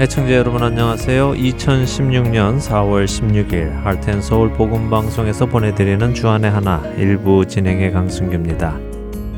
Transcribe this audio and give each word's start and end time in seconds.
애청자 0.00 0.34
여러분 0.34 0.60
안녕하세요. 0.60 1.34
2016년 1.34 2.58
4월 2.58 3.04
16일 3.04 3.70
할텐서울 3.84 4.52
복음방송에서 4.54 5.46
보내드리는 5.46 6.14
주안의 6.14 6.50
하나 6.50 6.82
일부 6.96 7.46
진행의 7.46 7.92
강승규입니다. 7.92 8.76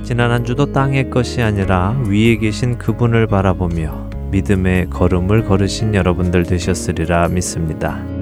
지난 0.03 0.31
한 0.31 0.47
주도 0.47 0.73
땅의 0.73 1.11
것이 1.11 1.43
아니라 1.43 1.95
위에 2.09 2.39
계신 2.39 2.79
그분을 2.79 3.27
바라보며 3.27 4.09
믿음의 4.31 4.89
걸음을 4.89 5.45
걸으신 5.45 5.95
여러분들 5.95 6.45
되셨으리라 6.45 7.29
믿습니다. 7.29 8.16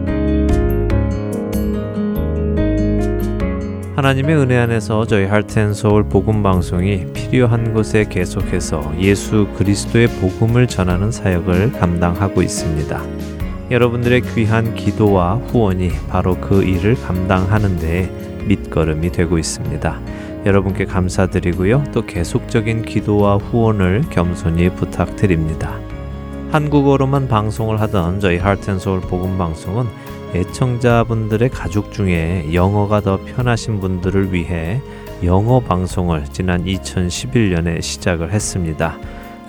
하나님의 4.04 4.36
은혜 4.36 4.58
안에서 4.58 5.06
저희 5.06 5.24
할텐서울 5.24 6.10
복음 6.10 6.42
방송이 6.42 7.06
필요한 7.14 7.72
곳에 7.72 8.04
계속해서 8.04 8.92
예수 9.00 9.48
그리스도의 9.56 10.08
복음을 10.20 10.66
전하는 10.66 11.10
사역을 11.10 11.72
감당하고 11.72 12.42
있습니다. 12.42 13.02
여러분들의 13.70 14.20
귀한 14.34 14.74
기도와 14.74 15.36
후원이 15.36 15.88
바로 16.10 16.34
그 16.34 16.62
일을 16.64 16.96
감당하는 16.96 17.78
데 17.78 18.10
밑거름이 18.44 19.10
되고 19.10 19.38
있습니다. 19.38 19.98
여러분께 20.44 20.84
감사드리고요. 20.84 21.84
또 21.94 22.04
계속적인 22.04 22.82
기도와 22.82 23.38
후원을 23.38 24.02
겸손히 24.10 24.68
부탁드립니다. 24.68 25.80
한국어로만 26.52 27.26
방송을 27.26 27.80
하던 27.80 28.20
저희 28.20 28.36
하트앤서울 28.36 29.00
복음 29.00 29.38
방송은 29.38 29.86
애청자분들의 30.34 31.48
가족 31.50 31.92
중에 31.92 32.52
영어가 32.52 33.00
더 33.00 33.18
편하신 33.24 33.80
분들을 33.80 34.32
위해 34.32 34.80
영어 35.22 35.60
방송을 35.60 36.24
지난 36.32 36.64
2011년에 36.64 37.80
시작을 37.80 38.32
했습니다. 38.32 38.98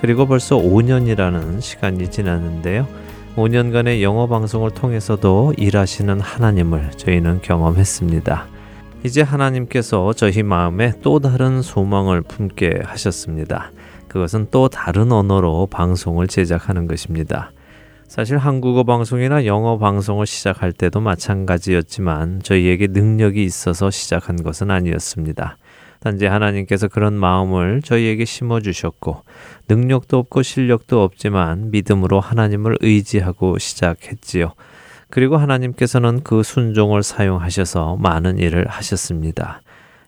그리고 0.00 0.26
벌써 0.26 0.56
5년이라는 0.56 1.60
시간이 1.60 2.10
지났는데요. 2.10 2.86
5년간의 3.34 4.00
영어 4.02 4.28
방송을 4.28 4.70
통해서도 4.70 5.54
일하시는 5.56 6.20
하나님을 6.20 6.92
저희는 6.92 7.42
경험했습니다. 7.42 8.46
이제 9.04 9.22
하나님께서 9.22 10.12
저희 10.12 10.42
마음에 10.42 10.92
또 11.02 11.18
다른 11.18 11.62
소망을 11.62 12.22
품게 12.22 12.82
하셨습니다. 12.84 13.72
그것은 14.08 14.46
또 14.50 14.68
다른 14.68 15.12
언어로 15.12 15.66
방송을 15.66 16.28
제작하는 16.28 16.86
것입니다. 16.86 17.50
사실 18.08 18.38
한국어 18.38 18.84
방송이나 18.84 19.46
영어 19.46 19.78
방송을 19.78 20.26
시작할 20.26 20.72
때도 20.72 21.00
마찬가지였지만 21.00 22.40
저희에게 22.42 22.86
능력이 22.86 23.44
있어서 23.44 23.90
시작한 23.90 24.42
것은 24.42 24.70
아니었습니다. 24.70 25.58
단지 26.00 26.26
하나님께서 26.26 26.88
그런 26.88 27.14
마음을 27.14 27.82
저희에게 27.82 28.24
심어 28.24 28.60
주셨고 28.60 29.22
능력도 29.68 30.18
없고 30.18 30.42
실력도 30.42 31.02
없지만 31.02 31.70
믿음으로 31.72 32.20
하나님을 32.20 32.78
의지하고 32.80 33.58
시작했지요. 33.58 34.52
그리고 35.10 35.36
하나님께서는 35.36 36.22
그 36.22 36.42
순종을 36.42 37.02
사용하셔서 37.02 37.96
많은 37.96 38.38
일을 38.38 38.68
하셨습니다. 38.68 39.62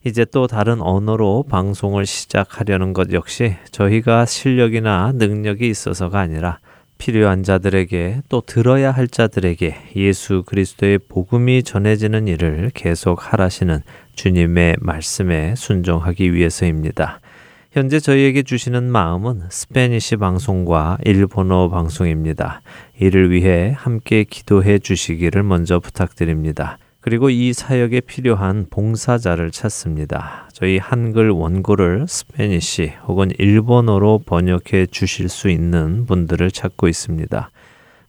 이제 0.05 0.25
또 0.25 0.47
다른 0.47 0.81
언어로 0.81 1.47
방송을 1.51 2.07
시작하려는 2.07 2.93
것 2.93 3.13
역시 3.13 3.57
저희가 3.73 4.25
실력이나 4.25 5.13
능력이 5.15 5.69
있어서가 5.69 6.21
아니라 6.21 6.61
필요한 6.99 7.43
자들에게 7.43 8.23
또 8.29 8.43
들어야 8.43 8.91
할 8.91 9.09
자들에게 9.09 9.75
예수 9.97 10.43
그리스도의 10.45 10.99
복음이 11.09 11.63
전해지는 11.63 12.29
일을 12.29 12.71
계속 12.75 13.33
하라시는 13.33 13.81
주님의 14.15 14.77
말씀에 14.81 15.55
순종하기 15.57 16.35
위해서입니다. 16.35 17.21
현재 17.71 18.01
저희에게 18.01 18.43
주시는 18.43 18.91
마음은 18.91 19.43
Spanish 19.51 20.17
방송과 20.17 20.99
일본어 21.05 21.69
방송입니다. 21.69 22.61
이를 22.99 23.31
위해 23.31 23.73
함께 23.77 24.25
기도해 24.25 24.79
주시기를 24.81 25.43
먼저 25.43 25.79
부탁드립니다. 25.79 26.79
그리고 27.09 27.31
이 27.31 27.55
사역에 27.55 28.03
필요한 28.03 28.67
봉사자를 28.69 29.51
찾습니다. 29.51 30.47
저희 30.53 30.77
한글 30.77 31.31
원고를 31.31 32.05
Spanish 32.07 32.93
혹은 33.07 33.31
일본어로 33.39 34.25
번역해 34.27 34.89
주실 34.91 35.31
수 35.31 35.49
있는 35.49 36.05
분들을 36.05 36.51
찾고 36.51 36.87
있습니다. 36.87 37.51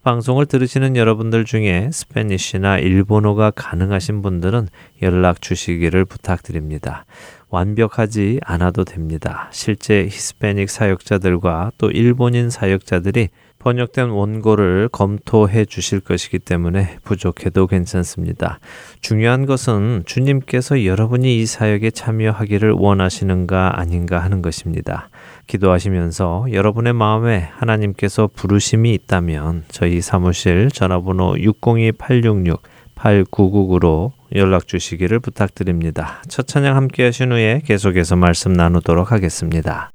방송을 0.04 0.48
들으시는 0.48 0.98
여러분들 0.98 1.46
중에 1.46 1.90
Spanish나 1.94 2.80
일본어가 2.80 3.52
가능하신 3.52 4.22
분들은 4.22 4.68
연락 5.02 5.42
주시기를 5.42 6.04
부탁드립니다. 6.04 7.06
완벽하지 7.50 8.42
않아도 8.44 8.84
됩니다. 8.84 9.48
실제 9.54 10.04
히스패닉 10.04 10.70
사역자들과 10.70 11.72
또 11.78 11.90
일본인 11.90 12.50
사역자들이 12.50 13.30
번역된 13.60 14.10
원고를 14.10 14.90
검토해 14.92 15.66
주실 15.66 16.00
것이기 16.00 16.40
때문에 16.40 16.98
부족해도 17.04 17.68
괜찮습니다. 17.68 18.60
중요한 19.02 19.46
것은 19.46 20.02
주님께서 20.06 20.86
여러분이 20.86 21.40
이 21.40 21.46
사역에 21.46 21.92
참여하기를 21.92 22.72
원하시는가 22.72 23.80
아닌가 23.80 24.18
하는 24.20 24.42
것입니다. 24.42 25.10
기도하시면서 25.48 26.48
여러분의 26.54 26.94
마음에 26.94 27.50
하나님께서 27.54 28.30
부르심이 28.34 28.94
있다면 28.94 29.66
저희 29.70 30.00
사무실 30.02 30.70
전화번호 30.72 31.36
602-866-8999로 31.36 34.14
연락 34.36 34.68
주시기를 34.68 35.20
부탁드립니다. 35.20 36.22
첫 36.28 36.48
찬양 36.48 36.76
함께 36.76 37.06
하신 37.06 37.32
후에 37.32 37.62
계속해서 37.66 38.16
말씀 38.16 38.54
나누도록 38.54 39.12
하겠습니다. 39.12 39.92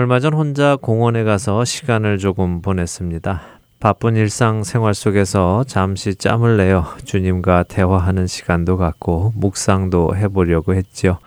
얼마 0.00 0.18
전 0.18 0.32
혼자 0.32 0.76
공원에 0.76 1.24
가서 1.24 1.62
시간을 1.66 2.16
조금 2.16 2.62
보냈습니다. 2.62 3.42
바쁜 3.80 4.16
일상 4.16 4.64
생활 4.64 4.94
속에서 4.94 5.62
잠시 5.64 6.14
짬을 6.14 6.56
내어 6.56 6.86
주님과 7.04 7.64
대화하는 7.64 8.26
시간도 8.26 8.78
갖고 8.78 9.30
묵상도 9.36 10.16
해보려고 10.16 10.72
했지요. 10.72 11.18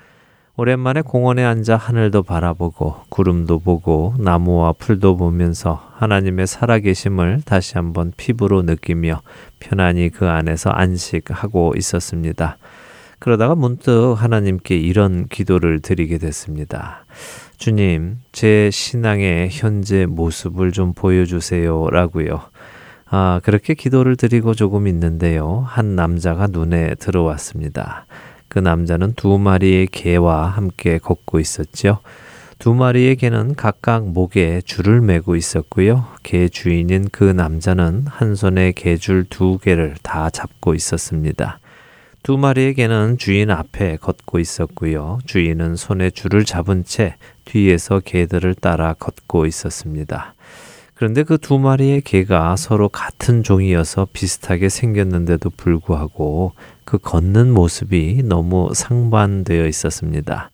오랜만에 0.57 1.01
공원에 1.01 1.43
앉아 1.43 1.77
하늘도 1.77 2.23
바라보고 2.23 2.95
구름도 3.09 3.59
보고 3.59 4.15
나무와 4.17 4.73
풀도 4.73 5.17
보면서 5.17 5.91
하나님의 5.97 6.47
살아계심을 6.47 7.43
다시 7.45 7.75
한번 7.75 8.11
피부로 8.17 8.63
느끼며 8.63 9.21
편안히 9.59 10.09
그 10.09 10.27
안에서 10.27 10.71
안식하고 10.71 11.75
있었습니다. 11.77 12.57
그러다가 13.19 13.53
문득 13.53 14.15
하나님께 14.17 14.75
이런 14.75 15.27
기도를 15.27 15.79
드리게 15.79 16.17
됐습니다. 16.17 17.05
주님, 17.63 18.17
제 18.33 18.69
신앙의 18.73 19.47
현재 19.49 20.05
모습을 20.05 20.73
좀 20.73 20.91
보여주세요. 20.91 21.89
라고요. 21.91 22.41
아, 23.05 23.39
그렇게 23.41 23.73
기도를 23.73 24.17
드리고 24.17 24.53
조금 24.53 24.85
있는데요. 24.85 25.63
한 25.65 25.95
남자가 25.95 26.47
눈에 26.47 26.95
들어왔습니다. 26.95 28.05
그 28.49 28.59
남자는 28.59 29.13
두 29.13 29.39
마리의 29.39 29.87
개와 29.87 30.47
함께 30.47 30.97
걷고 30.97 31.39
있었죠. 31.39 31.99
두 32.59 32.73
마리의 32.73 33.15
개는 33.15 33.55
각각 33.55 34.09
목에 34.09 34.59
줄을 34.65 34.99
매고 34.99 35.37
있었고요. 35.37 36.07
개 36.21 36.49
주인인 36.49 37.07
그 37.13 37.23
남자는 37.23 38.07
한 38.07 38.35
손에 38.35 38.73
개줄 38.73 39.23
두 39.29 39.57
개를 39.57 39.95
다 40.03 40.29
잡고 40.29 40.75
있었습니다. 40.75 41.59
두 42.23 42.37
마리의 42.37 42.73
개는 42.73 43.17
주인 43.17 43.51
앞에 43.51 43.97
걷고 43.97 44.39
있었고요. 44.39 45.19
주인은 45.25 45.75
손에 45.75 46.09
줄을 46.09 46.45
잡은 46.45 46.85
채 46.85 47.15
뒤에서 47.53 47.99
개들을 47.99 48.55
따라 48.55 48.93
걷고 48.93 49.45
있었습니다. 49.45 50.33
그런데 50.95 51.23
그 51.23 51.37
두 51.37 51.59
마리의 51.59 52.01
개가 52.01 52.55
서로 52.55 52.89
같은 52.89 53.43
종이어서 53.43 54.07
비슷하게 54.11 54.69
생겼는데도 54.69 55.51
불구하고 55.51 56.53
그 56.83 56.97
걷는 56.97 57.53
모습이 57.53 58.23
너무 58.23 58.71
상반되어 58.73 59.67
있었습니다. 59.67 60.49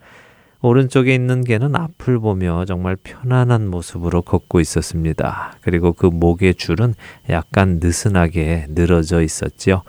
오른쪽에 0.61 1.15
있는 1.15 1.45
개는 1.45 1.73
앞을 1.73 2.19
보며 2.19 2.65
정말 2.65 2.97
편안한 2.97 3.69
모습으로 3.69 4.21
걷고 4.21 4.59
있었습니다. 4.59 5.53
그리고 5.61 5.93
그 5.93 6.05
목의 6.05 6.55
줄은 6.55 6.95
약간 7.29 7.79
느슨하게 7.81 8.65
늘어져 8.69 9.21
있었지요. 9.21 9.83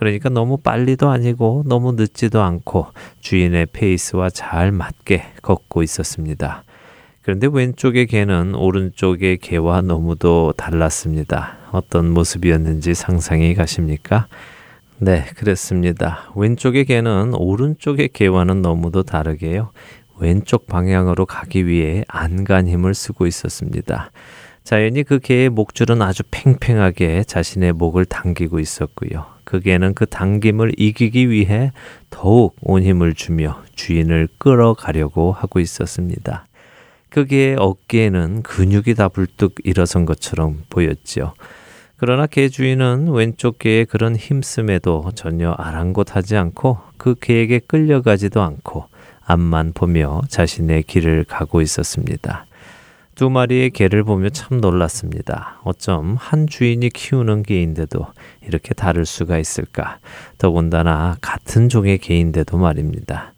그러니까 0.00 0.30
너무 0.30 0.56
빨리도 0.56 1.10
아니고 1.10 1.64
너무 1.66 1.92
늦지도 1.92 2.40
않고 2.40 2.86
주인의 3.20 3.66
페이스와 3.66 4.30
잘 4.30 4.72
맞게 4.72 5.24
걷고 5.42 5.82
있었습니다. 5.82 6.64
그런데 7.20 7.46
왼쪽의 7.52 8.06
개는 8.06 8.54
오른쪽의 8.54 9.36
개와 9.36 9.82
너무도 9.82 10.54
달랐습니다. 10.56 11.58
어떤 11.70 12.08
모습이었는지 12.12 12.94
상상이 12.94 13.54
가십니까? 13.54 14.26
네, 14.96 15.26
그렇습니다. 15.36 16.30
왼쪽의 16.34 16.86
개는 16.86 17.34
오른쪽의 17.34 18.08
개와는 18.14 18.62
너무도 18.62 19.02
다르게요. 19.02 19.70
왼쪽 20.18 20.66
방향으로 20.66 21.26
가기 21.26 21.66
위해 21.66 22.04
안간 22.08 22.68
힘을 22.68 22.94
쓰고 22.94 23.26
있었습니다. 23.26 24.12
자연히 24.64 25.02
그 25.02 25.18
개의 25.18 25.50
목줄은 25.50 26.00
아주 26.00 26.22
팽팽하게 26.30 27.24
자신의 27.24 27.74
목을 27.74 28.06
당기고 28.06 28.60
있었고요. 28.60 29.39
그 29.50 29.58
개는 29.58 29.94
그 29.94 30.06
당김을 30.06 30.74
이기기 30.78 31.28
위해 31.28 31.72
더욱 32.08 32.54
온 32.62 32.84
힘을 32.84 33.14
주며 33.14 33.60
주인을 33.74 34.28
끌어가려고 34.38 35.32
하고 35.32 35.58
있었습니다. 35.58 36.46
그 37.08 37.26
개의 37.26 37.56
어깨에는 37.58 38.42
근육이 38.44 38.94
다 38.94 39.08
불뚝 39.08 39.56
일어선 39.64 40.06
것처럼 40.06 40.62
보였지요. 40.70 41.34
그러나 41.96 42.28
개 42.28 42.48
주인은 42.48 43.08
왼쪽 43.08 43.58
개의 43.58 43.86
그런 43.86 44.14
힘씀에도 44.14 45.10
전혀 45.16 45.50
아랑곳하지 45.50 46.36
않고 46.36 46.78
그 46.96 47.16
개에게 47.20 47.58
끌려가지도 47.58 48.40
않고 48.40 48.84
앞만 49.24 49.72
보며 49.72 50.20
자신의 50.28 50.84
길을 50.84 51.24
가고 51.24 51.60
있었습니다. 51.60 52.46
두 53.20 53.28
마리의 53.28 53.68
개를 53.68 54.02
보며 54.02 54.30
참 54.30 54.62
놀랐습니다. 54.62 55.60
어쩜 55.62 56.16
한 56.18 56.46
주인이 56.46 56.88
키우는 56.88 57.42
개인데도 57.42 58.06
이렇게 58.46 58.72
다를 58.72 59.04
수가 59.04 59.36
있을까? 59.36 59.98
더군다나 60.38 61.18
같은 61.20 61.68
종의 61.68 61.98
개인데도 61.98 62.56
말입니다. 62.56 63.34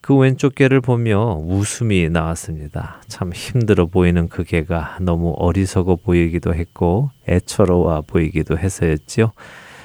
그 0.00 0.16
왼쪽 0.16 0.56
개를 0.56 0.80
보며 0.80 1.40
웃음이 1.44 2.08
나왔습니다. 2.08 3.02
참 3.06 3.32
힘들어 3.32 3.86
보이는 3.86 4.28
그 4.28 4.42
개가 4.42 4.98
너무 5.00 5.32
어리석어 5.36 5.98
보이기도 6.02 6.52
했고 6.52 7.12
애처로워 7.28 8.02
보이기도 8.08 8.58
해서였지요. 8.58 9.30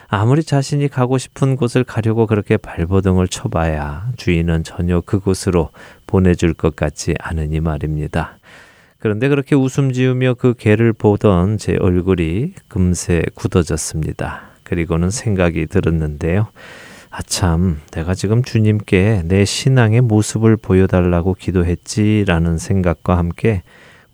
아무리 0.08 0.44
자신이 0.44 0.88
가고 0.88 1.20
싶은 1.20 1.56
곳을 1.56 1.84
가려고 1.84 2.26
그렇게 2.26 2.58
발버둥을 2.58 3.28
쳐봐야 3.28 4.10
주인은 4.18 4.64
전혀 4.64 5.02
그곳으로 5.02 5.70
보내줄 6.08 6.56
것 6.56 6.76
같지 6.76 7.14
않으니 7.20 7.60
말입니다. 7.60 8.40
그런데 9.00 9.30
그렇게 9.30 9.56
웃음 9.56 9.92
지으며 9.92 10.34
그 10.34 10.54
개를 10.54 10.94
보던 10.94 11.58
제 11.58 11.78
얼굴이 11.80 12.54
금세 12.68 13.22
굳어졌습니다. 13.36 14.50
그리고는 14.64 15.10
생각이 15.10 15.68
들었는데요. 15.68 16.48
아참, 17.12 17.80
내가 17.92 18.14
지금 18.14 18.44
주님께 18.44 19.24
내 19.26 19.46
신앙의 19.46 20.02
모습을 20.02 20.58
보여달라고 20.58 21.36
기도했지라는 21.36 22.58
생각과 22.58 23.18
함께 23.18 23.64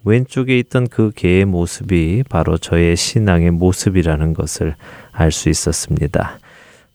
왼쪽에 0.04 0.58
있던 0.60 0.88
그 0.88 1.12
개의 1.16 1.46
모습이 1.46 2.24
바로 2.30 2.58
저의 2.58 2.96
신앙의 2.96 3.52
모습이라는 3.52 4.34
것을 4.34 4.76
알 5.12 5.32
수 5.32 5.50
있었습니다. 5.50 6.40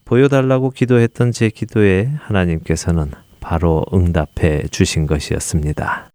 보여달라고 0.05 0.69
기도했던 0.69 1.31
제 1.31 1.49
기도에 1.49 2.11
하나님께서는 2.21 3.11
바로 3.39 3.85
응답해 3.93 4.67
주신 4.71 5.07
것이었습니다. 5.07 6.09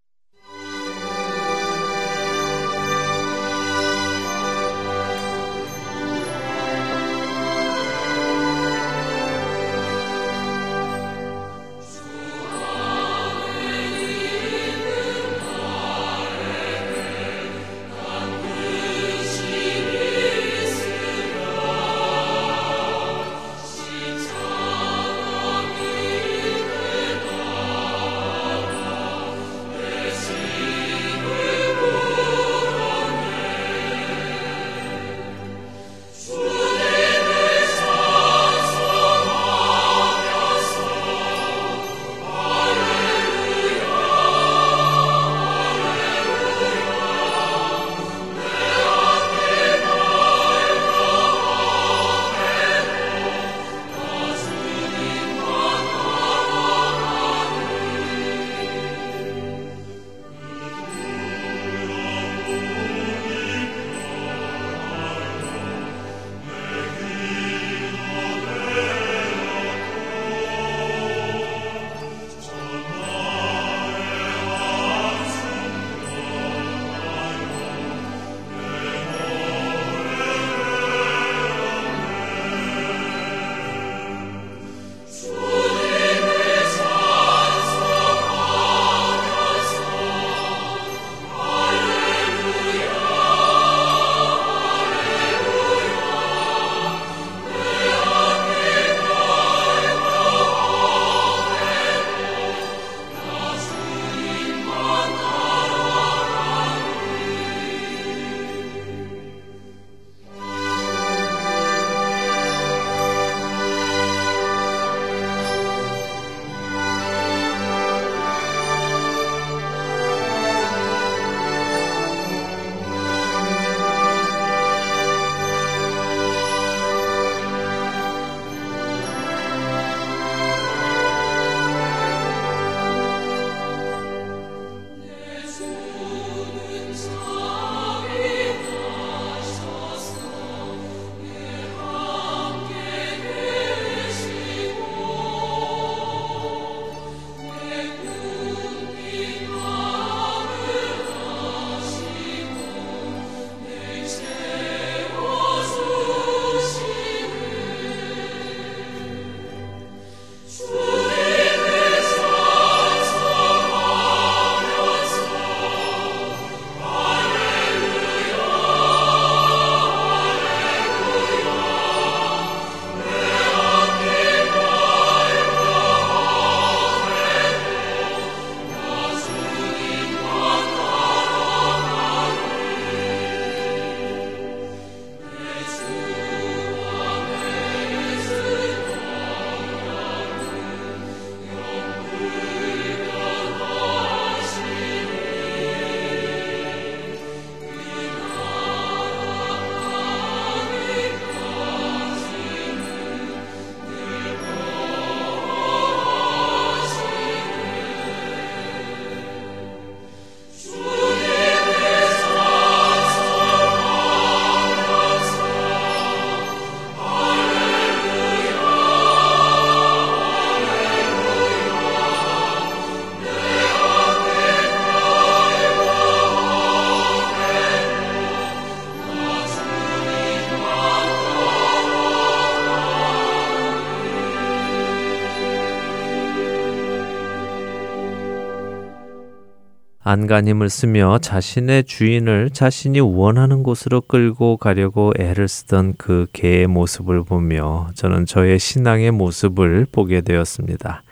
안간힘을 240.12 240.69
쓰며 240.69 241.19
자신의 241.23 241.85
주인을 241.85 242.50
자신이 242.50 243.00
원하는 243.00 243.62
곳으로 243.62 244.02
끌고 244.02 244.59
가려고 244.59 245.14
애를 245.19 245.49
쓰던 245.49 245.95
그 245.97 246.26
개의 246.35 246.66
모습을 246.66 247.25
보며 247.25 247.88
저는 247.95 248.26
저의 248.26 248.59
신앙의 248.59 249.11
모습을 249.12 249.87
보게 249.90 250.21
되었습니다. 250.21 251.02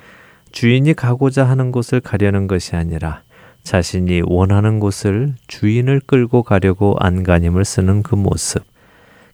주인이 0.52 0.92
가고자 0.92 1.49
하는 1.49 1.73
곳을 1.73 2.00
가려는 2.00 2.47
것이 2.47 2.76
아니라 2.76 3.23
자신이 3.62 4.21
원하는 4.26 4.80
곳을 4.80 5.35
주인을 5.47 6.02
끌고 6.04 6.42
가려고 6.42 6.95
안간힘을 7.00 7.64
쓰는 7.64 8.02
그 8.02 8.16
모습. 8.16 8.62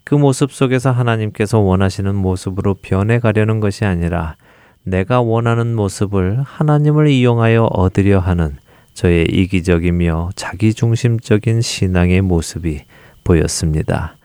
그 0.05 0.15
모습 0.15 0.53
속에서 0.53 0.93
하나님께서 0.93 1.59
원하시는 1.59 2.15
모습으로 2.15 2.75
변해 2.75 3.19
가려는 3.19 3.59
것이 3.59 3.85
아니라 3.85 4.37
내가 4.85 5.21
원하는 5.23 5.75
모습을 5.75 6.41
하나님을 6.45 7.09
이용하여 7.09 7.65
얻으려 7.65 8.21
하는 8.21 8.59
저의 8.97 9.27
이기적이며 9.27 10.31
자기중심적인 10.37 11.61
신앙의 11.61 12.23
모습이 12.23 12.81
보였습니다. 13.25 14.17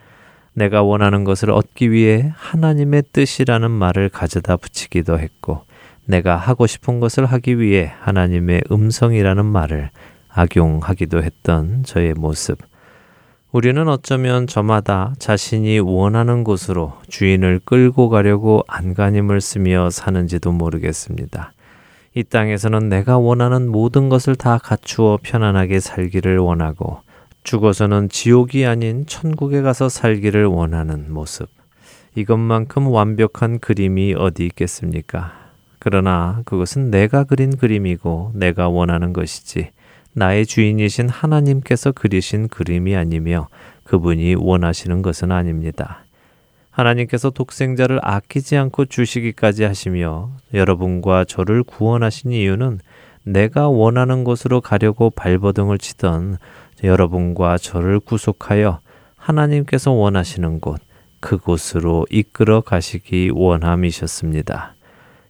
내가 0.54 0.82
원하는 0.82 1.26
것을 1.26 1.52
얻기 1.52 1.92
위해 1.92 2.32
하나님의 2.38 3.04
뜻이라는 3.12 3.70
말을 3.70 4.08
가져다 4.08 4.56
붙이기도 4.56 5.20
했고, 5.20 5.66
내가 6.06 6.38
하고 6.38 6.68
싶은 6.68 7.02
것을 7.02 7.26
하기 7.26 7.60
위해 7.60 7.92
하나님의 8.00 8.64
음성이라는 8.72 9.46
말을 9.46 9.90
악용하기도 10.30 11.22
했던 11.22 11.84
저의 11.84 12.14
모습. 12.14 12.58
우리는 13.52 13.86
어쩌면 13.90 14.48
저마다 14.48 15.14
자신이 15.20 15.80
원하는 15.80 16.46
곳으로 16.46 16.94
주인을 17.10 17.60
끌고 17.66 18.08
가려고 18.08 18.64
안간힘을 18.70 19.42
쓰며 19.42 19.90
사는지도 19.90 20.54
모르겠습니다. 20.54 21.52
이 22.14 22.24
땅에서는 22.24 22.90
내가 22.90 23.18
원하는 23.18 23.70
모든 23.70 24.10
것을 24.10 24.36
다 24.36 24.58
갖추어 24.58 25.18
편안하게 25.22 25.80
살기를 25.80 26.40
원하고 26.40 27.00
죽어서는 27.44 28.10
지옥이 28.10 28.66
아닌 28.66 29.06
천국에 29.06 29.62
가서 29.62 29.88
살기를 29.88 30.46
원하는 30.46 31.12
모습. 31.12 31.50
이것만큼 32.16 32.88
완벽한 32.88 33.60
그림이 33.60 34.16
어디 34.18 34.46
있겠습니까? 34.46 35.34
그러나 35.80 36.42
그것은 36.46 36.92
내가 36.92 37.24
그린 37.24 37.56
그림이고 37.56 38.34
내가 38.36 38.68
원하는 38.68 39.14
것이지 39.14 39.70
나의 40.14 40.46
주인이신 40.46 41.08
하나님께서 41.08 41.94
그리신 41.94 42.50
그림이 42.50 42.96
아니며 42.96 43.48
그분이 43.86 44.36
원하시는 44.36 45.02
것은 45.02 45.32
아닙니다. 45.32 46.04
하나님께서 46.72 47.30
독생자를 47.30 48.00
아끼지 48.02 48.58
않고 48.58 48.86
주시기까지 48.86 49.64
하시며 49.64 50.32
여러분과 50.54 51.26
저를 51.26 51.64
구원하신 51.64 52.32
이유는 52.32 52.80
내가 53.24 53.70
원하는 53.70 54.24
곳으로 54.24 54.62
가려고 54.62 55.10
발버둥을 55.12 55.78
치던 55.78 56.38
여러분과 56.84 57.58
저를 57.58 58.00
구속하여 58.00 58.80
하나님께서 59.16 59.92
원하시는 59.92 60.60
곳, 60.60 60.82
그곳으로 61.20 62.08
이끌어 62.10 62.62
가시기 62.62 63.30
원함이셨습니다. 63.32 64.74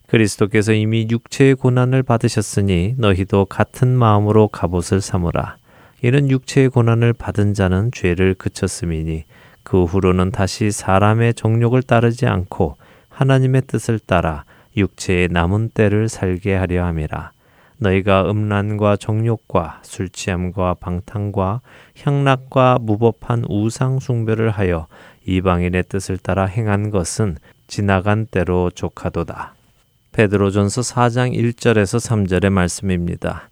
그리스도께서 0.07 0.73
이미 0.73 1.07
육체의 1.09 1.55
고난을 1.55 2.03
받으셨으니 2.03 2.95
너희도 2.97 3.45
같은 3.45 3.89
마음으로 3.89 4.47
갑옷을 4.47 5.01
삼으라. 5.01 5.57
이는 6.03 6.29
육체의 6.29 6.69
고난을 6.69 7.13
받은 7.13 7.53
자는 7.53 7.91
죄를 7.93 8.33
그쳤음이니 8.35 9.25
그 9.71 9.85
후로는 9.85 10.31
다시 10.31 10.69
사람의 10.69 11.33
정욕을 11.33 11.81
따르지 11.81 12.27
않고 12.27 12.75
하나님의 13.07 13.61
뜻을 13.67 13.99
따라 13.99 14.43
육체의 14.75 15.29
남은 15.31 15.69
때를 15.69 16.09
살게 16.09 16.55
하려 16.55 16.83
함이라. 16.83 17.31
너희가 17.77 18.29
음란과 18.29 18.97
정욕과 18.97 19.79
술 19.83 20.09
취함과 20.09 20.73
방탕과 20.73 21.61
향락과 22.03 22.79
무법한 22.81 23.45
우상 23.47 24.01
숭배를 24.01 24.49
하여 24.49 24.87
이방인의 25.25 25.83
뜻을 25.87 26.17
따라 26.17 26.47
행한 26.47 26.89
것은 26.89 27.37
지나간 27.67 28.25
때로 28.25 28.71
족하도다. 28.71 29.55
베드로전서 30.11 30.81
4장 30.81 31.33
1절에서 31.33 32.27
3절의 32.27 32.49
말씀입니다. 32.49 33.50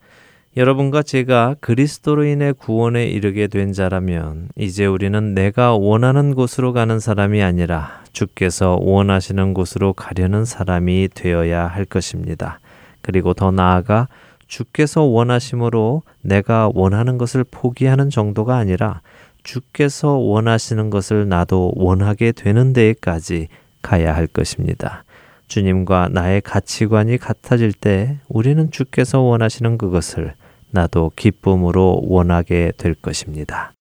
여러분과 0.58 1.04
제가 1.04 1.56
그리스도로 1.60 2.26
인해 2.26 2.52
구원에 2.52 3.06
이르게 3.06 3.48
된 3.48 3.72
자라면 3.72 4.50
이제 4.56 4.86
우리는 4.86 5.36
내가 5.36 5.76
원하는 5.76 6.34
곳으로 6.34 6.74
가는 6.74 7.00
사람이 7.00 7.44
아니라 7.44 8.02
주께서 8.14 8.80
원하시는 8.82 9.54
곳으로 9.54 9.94
가려는 9.94 10.46
사람이 10.46 11.10
되어야 11.14 11.68
할 11.68 11.86
것입니다. 11.86 12.60
그리고 13.02 13.36
더 13.36 13.52
나아가 13.52 14.08
주께서 14.48 15.04
원하심으로 15.04 16.02
내가 16.24 16.72
원하는 16.74 17.20
것을 17.20 17.46
포기하는 17.50 18.10
정도가 18.10 18.58
아니라 18.58 19.02
주께서 19.44 20.14
원하시는 20.14 20.90
것을 20.90 21.30
나도 21.30 21.74
원하게 21.76 22.32
되는 22.32 22.74
데에까지 22.74 23.50
가야 23.84 24.16
할 24.16 24.26
것입니다. 24.26 25.04
주님과 25.50 26.10
나의 26.14 26.42
가치관이 26.42 27.18
같아질 27.18 27.74
때 27.74 28.20
우리는 28.30 28.72
주께서 28.72 29.20
원하시는 29.20 29.78
그것을 29.78 30.36
나도 30.72 31.12
기쁨으로 31.16 32.04
원하게 32.06 32.72
될 32.78 32.94
것입니다. 32.94 33.74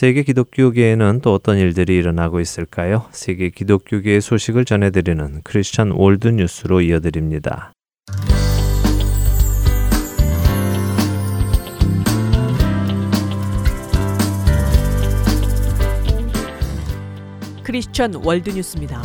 세계 0.00 0.22
기독교계에는 0.22 1.20
또 1.20 1.34
어떤 1.34 1.58
일들이 1.58 1.94
일어나고 1.98 2.40
있을까요? 2.40 3.04
세계 3.10 3.50
기독교계의 3.50 4.22
소식을 4.22 4.64
전해드리는 4.64 5.42
Christian 5.44 5.90
World 5.90 6.28
News로 6.28 6.80
이어드립니다. 6.80 7.74
Christian 17.62 18.14
World 18.24 18.48
News입니다. 18.48 19.02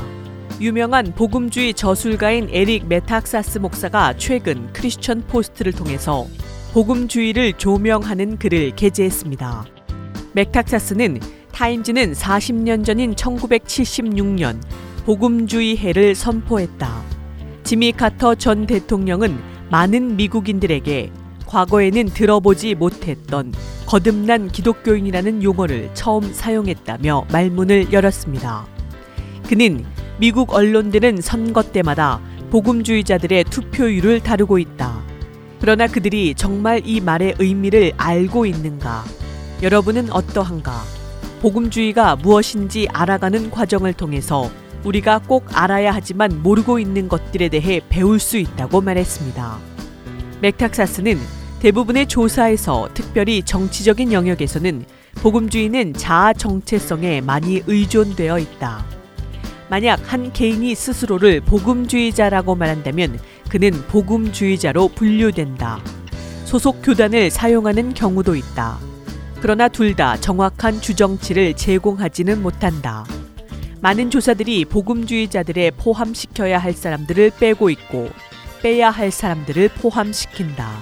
유명한 0.62 1.14
복음주의 1.14 1.74
저술가인 1.74 2.48
에릭 2.52 2.88
메탁사스 2.88 3.58
목사가 3.58 4.14
최근 4.16 4.72
Christian 4.72 5.24
Post를 5.28 5.74
통해서 5.74 6.26
복음주의를 6.72 7.52
조명하는 7.58 8.38
글을 8.38 8.78
게재했습니다. 8.78 9.75
맥탁사스는 10.36 11.22
타임즈는 11.54 12.12
40년 12.12 12.84
전인 12.84 13.16
1976년 13.16 14.62
복음주의 15.06 15.78
해를 15.78 16.14
선포했다. 16.14 17.04
지미 17.64 17.94
카터 17.94 18.36
전 18.36 18.68
대통령은 18.68 19.38
많은 19.72 20.18
미국인들에게 20.18 21.10
과거에는 21.46 22.08
들어보지 22.08 22.76
못했던 22.76 23.54
거듭난 23.86 24.50
기독교인이라는 24.50 25.42
용어를 25.42 25.92
처음 25.94 26.34
사용했다며 26.34 27.28
말문을 27.32 27.94
열었습니다. 27.94 28.68
그는 29.48 29.86
미국 30.20 30.54
언론들은 30.54 31.22
선거 31.22 31.64
때마다 31.64 32.20
복음주의자들의 32.50 33.46
투표율을 33.46 34.20
다루고 34.20 34.60
있다. 34.60 35.02
그러나 35.62 35.88
그들이 35.88 36.36
정말 36.36 36.82
이 36.84 37.00
말의 37.00 37.36
의미를 37.40 37.94
알고 37.96 38.46
있는가? 38.46 39.06
여러분은 39.62 40.12
어떠한가? 40.12 40.84
복음주의가 41.42 42.18
무엇인지 42.18 42.88
알아가는 42.92 43.52
과정을 43.52 43.94
통해서 43.94 44.50
우리가 44.84 45.20
꼭 45.20 45.46
알아야 45.54 45.94
하지만 45.94 46.42
모르고 46.44 46.78
있는 46.80 47.08
것들에 47.08 47.50
대해 47.50 47.82
배울 47.90 48.20
수 48.20 48.38
있다고 48.38 48.82
말했습니다. 48.82 49.58
맥탁사스는 50.42 51.20
대부분의 51.60 52.08
조사에서 52.08 52.90
특별히 52.94 53.42
정치적인 53.42 54.12
영역에서는 54.12 54.86
복음주의는 55.16 55.94
자아 55.94 56.34
정체성에 56.34 57.22
많이 57.22 57.64
의존되어 57.66 58.38
있다. 58.38 58.86
만약 59.70 60.02
한 60.06 60.32
개인이 60.32 60.76
스스로를 60.76 61.42
복음주의자라고 61.42 62.56
말한다면 62.56 63.20
그는 63.50 63.72
복음주의자로 63.88 64.90
분류된다. 64.90 65.80
소속 66.44 66.82
교단을 66.84 67.32
사용하는 67.32 67.96
경우도 67.96 68.36
있다. 68.36 68.78
그러나 69.46 69.68
둘 69.68 69.94
다 69.96 70.18
정확한 70.18 70.82
주정치를 70.82 71.54
제공하지는 71.56 72.42
못한다. 72.42 73.06
많은 73.80 74.10
조사들이 74.10 74.66
복음주의자들에 74.66 75.70
포함시켜야 75.78 76.58
할 76.58 76.74
사람들을 76.74 77.34
빼고 77.40 77.70
있고 77.70 78.10
빼야 78.64 78.90
할 78.90 79.12
사람들을 79.12 79.70
포함시킨다. 79.70 80.80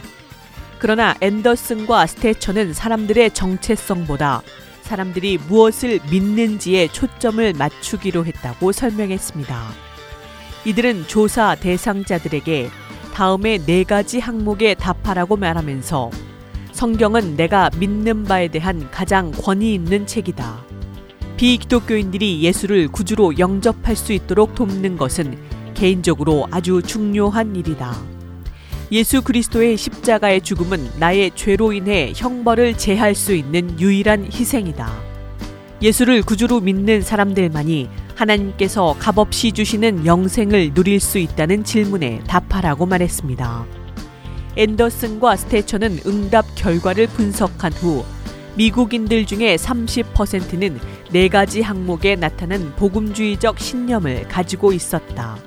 그러나 0.79 1.13
앤더슨과 1.19 2.07
스테처는 2.07 2.71
사람들의 2.71 3.31
정체성보다 3.31 4.41
사람들이 4.83 5.39
무엇을 5.49 5.99
믿는지에 6.09 6.87
초점을 6.87 7.53
맞추기로 7.57 8.25
했다고 8.25 8.71
설명했습니다. 8.71 9.61
이들은 10.63 11.07
조사 11.07 11.55
대상자들에게 11.55 12.69
다음에 13.13 13.57
네 13.57 13.83
가지 13.83 14.19
항목에 14.21 14.73
답하라고 14.75 15.35
말하면서 15.35 16.11
성경은 16.73 17.37
내가 17.37 17.69
믿는 17.77 18.23
바에 18.23 18.47
대한 18.47 18.89
가장 18.91 19.31
권위 19.31 19.75
있는 19.75 20.05
책이다. 20.05 20.65
비기독교인들이 21.37 22.41
예수를 22.41 22.87
구주로 22.87 23.37
영접할 23.37 23.95
수 23.95 24.11
있도록 24.11 24.55
돕는 24.55 24.97
것은 24.97 25.37
개인적으로 25.75 26.47
아주 26.51 26.81
중요한 26.81 27.55
일이다. 27.55 27.95
예수 28.91 29.21
그리스도의 29.21 29.77
십자가의 29.77 30.41
죽음은 30.41 30.99
나의 30.99 31.31
죄로 31.35 31.73
인해 31.73 32.11
형벌을 32.15 32.77
제할 32.77 33.15
수 33.15 33.33
있는 33.33 33.79
유일한 33.79 34.25
희생이다. 34.25 34.91
예수를 35.81 36.21
구주로 36.21 36.59
믿는 36.59 37.01
사람들만이 37.01 37.89
하나님께서 38.15 38.95
값없이 38.99 39.51
주시는 39.51 40.05
영생을 40.05 40.73
누릴 40.73 40.99
수 40.99 41.17
있다는 41.17 41.63
질문에 41.63 42.21
답하라고 42.27 42.85
말했습니다. 42.85 43.82
앤더슨과 44.55 45.35
스테처는 45.35 45.99
응답 46.05 46.45
결과를 46.55 47.07
분석한 47.07 47.73
후 47.73 48.05
미국인들 48.55 49.25
중에 49.25 49.55
30%는 49.55 50.79
네 51.11 51.27
가지 51.27 51.61
항목에 51.61 52.15
나타난 52.15 52.73
복음주의적 52.75 53.59
신념을 53.59 54.27
가지고 54.27 54.73
있었다. 54.73 55.37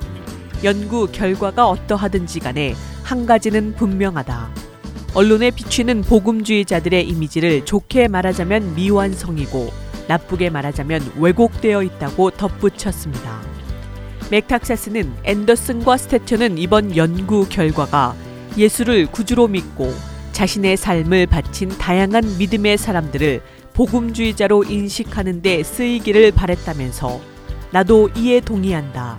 연구 0.65 1.07
결과가 1.07 1.69
어떠하든지 1.69 2.41
간에 2.41 2.75
한 3.05 3.27
가지는 3.27 3.75
분명하다. 3.75 4.51
언론에 5.15 5.51
비추는 5.51 6.03
복음주의자들의 6.03 7.09
이미지를 7.09 7.65
좋게 7.65 8.09
말하자면 8.09 8.75
미완성이고 8.75 9.73
나쁘게 10.09 10.51
말하자면 10.51 11.13
왜곡되어 11.17 11.83
있다고 11.83 12.31
덧붙였습니다. 12.33 13.41
맥탁사스는 14.31 15.13
앤더슨과 15.25 15.97
스태처는 15.97 16.59
이번 16.59 16.97
연구 16.97 17.49
결과가 17.49 18.17
예수를 18.57 19.07
구주로 19.07 19.49
믿고 19.49 19.93
자신의 20.33 20.77
삶을 20.77 21.27
바친 21.27 21.69
다양한 21.69 22.39
믿음의 22.39 22.79
사람들을 22.79 23.41
복음주의자로 23.73 24.65
인식하는 24.65 25.43
데 25.43 25.63
쓰이기를 25.63 26.33
바랬다면서 26.33 27.21
나도 27.71 28.11
이에 28.17 28.41
동의한다. 28.41 29.19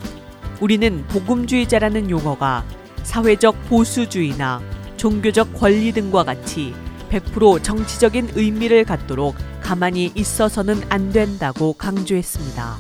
우리는 0.60 1.06
복음주의자라는 1.08 2.10
용어가 2.10 2.66
사회적 3.04 3.70
보수주의나 3.70 4.62
종교적 4.98 5.54
권리 5.54 5.92
등과 5.92 6.24
같이 6.24 6.74
100% 7.10 7.64
정치적인 7.64 8.32
의미를 8.36 8.84
갖도록 8.84 9.36
가만히 9.62 10.12
있어서는 10.16 10.82
안 10.90 11.12
된다고 11.12 11.74
강조했습니다. 11.74 12.78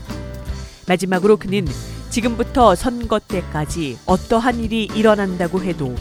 마지막으로 0.87 1.37
그는 1.37 1.65
지금부터 2.09 2.75
선거 2.75 3.19
때까지 3.19 3.97
어떠한 4.05 4.59
일이 4.59 4.85
일어난다고 4.95 5.63
해도 5.63 5.95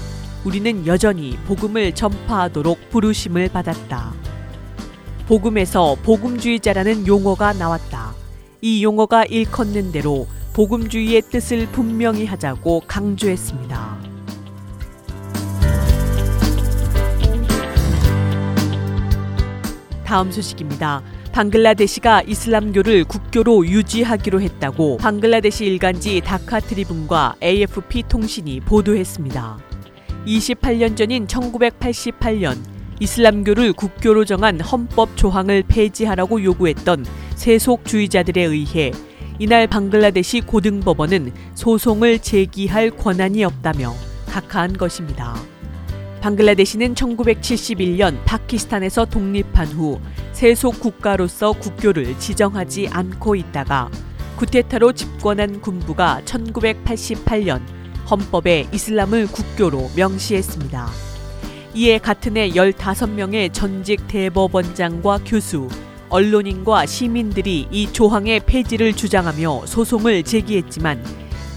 우리는 0.47 0.87
여전히 0.87 1.37
복음을 1.45 1.93
전파하도록 1.93 2.91
부르심을 2.91 3.49
받았다. 3.49 4.15
복음에서 5.27 5.97
복음주의자라는 6.05 7.09
용어가 7.09 7.53
나왔다. 7.53 8.15
이 8.61 8.85
용어가 8.85 9.25
일컫는 9.25 9.91
대로 9.91 10.29
복음주의의 10.53 11.23
뜻을 11.23 11.67
분명히 11.73 12.27
하자고 12.27 12.85
강조했습니다. 12.87 13.99
다음 20.05 20.31
소식입니다. 20.31 21.03
방글라데시가 21.33 22.23
이슬람교를 22.23 23.03
국교로 23.07 23.67
유지하기로 23.67 24.41
했다고 24.41 24.99
방글라데시 24.99 25.67
일간지 25.67 26.21
다카 26.25 26.61
트리븐과 26.61 27.35
AFP 27.43 28.05
통신이 28.09 28.61
보도했습니다. 28.61 29.66
28년 30.27 30.97
전인 30.97 31.27
1988년 31.27 32.59
이슬람교를 32.99 33.73
국교로 33.75 34.25
정한 34.25 34.61
헌법 34.61 35.17
조항을 35.17 35.63
폐지하라고 35.69 36.43
요구했던 36.43 37.07
세속주의자들에 37.37 38.43
의해 38.43 38.93
이날 39.39 39.67
방글라데시 39.67 40.41
고등법원은 40.41 41.33
소송을 41.55 42.19
제기할 42.21 42.91
권한이 42.91 43.45
없다며 43.45 43.95
각하한 44.27 44.73
것입니다. 44.77 45.37
방글라데시는 46.23 46.95
1971년 46.95 48.17
파키스탄에서 48.25 49.05
독립한 49.05 49.69
후 49.69 50.01
세속 50.33 50.81
국가로서 50.81 51.53
국교를 51.53 52.19
지정하지 52.19 52.89
않고 52.91 53.37
있다가 53.37 53.91
쿠데타로 54.37 54.93
집권한 54.93 55.61
군부가 55.61 56.23
1988년 56.25 57.76
헌법에 58.11 58.69
이슬람을 58.73 59.27
국교로 59.29 59.91
명시했습니다. 59.97 60.89
이에 61.75 61.99
같은 61.99 62.37
해 62.37 62.51
15명의 62.51 63.53
전직 63.53 64.09
대법원장과 64.09 65.21
교수, 65.27 65.69
언론인과 66.09 66.87
시민들이 66.87 67.69
이 67.71 67.93
조항의 67.93 68.41
폐지를 68.47 68.95
주장하며 68.95 69.67
소송을 69.67 70.23
제기했지만 70.23 71.05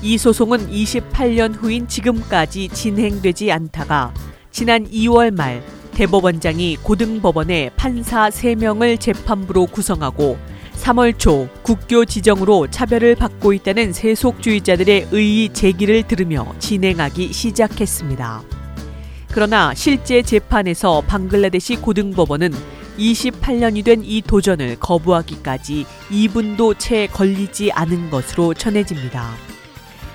이 0.01 0.17
소송은 0.17 0.69
28년 0.69 1.55
후인 1.55 1.87
지금까지 1.87 2.69
진행되지 2.69 3.51
않다가 3.51 4.13
지난 4.51 4.85
2월 4.89 5.31
말 5.33 5.63
대법원장이 5.93 6.77
고등법원에 6.77 7.71
판사 7.75 8.29
3명을 8.29 8.99
재판부로 8.99 9.65
구성하고 9.65 10.37
3월 10.79 11.17
초 11.19 11.47
국교 11.61 12.05
지정으로 12.05 12.67
차별을 12.67 13.15
받고 13.15 13.53
있다는 13.53 13.93
세속주의자들의 13.93 15.09
의의 15.11 15.53
제기를 15.53 16.03
들으며 16.03 16.53
진행하기 16.59 17.33
시작했습니다. 17.33 18.41
그러나 19.31 19.73
실제 19.75 20.21
재판에서 20.21 21.01
방글라데시 21.01 21.75
고등법원은 21.77 22.53
28년이 22.97 23.85
된 23.85 24.03
이 24.03 24.21
도전을 24.21 24.77
거부하기까지 24.79 25.85
2분도 26.09 26.77
채 26.77 27.07
걸리지 27.07 27.71
않은 27.71 28.09
것으로 28.09 28.53
전해집니다. 28.53 29.33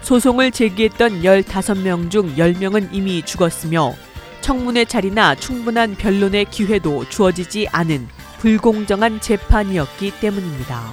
소송을 0.02 0.50
제기했던 0.50 1.22
15명 1.22 2.10
중 2.10 2.34
10명은 2.36 2.88
이미 2.92 3.22
죽었으며 3.22 3.94
청문회 4.42 4.84
자리나 4.84 5.34
충분한 5.34 5.94
변론의 5.94 6.46
기회도 6.50 7.08
주어지지 7.08 7.68
않은 7.72 8.06
불공정한 8.38 9.20
재판이었기 9.20 10.12
때문입니다. 10.20 10.92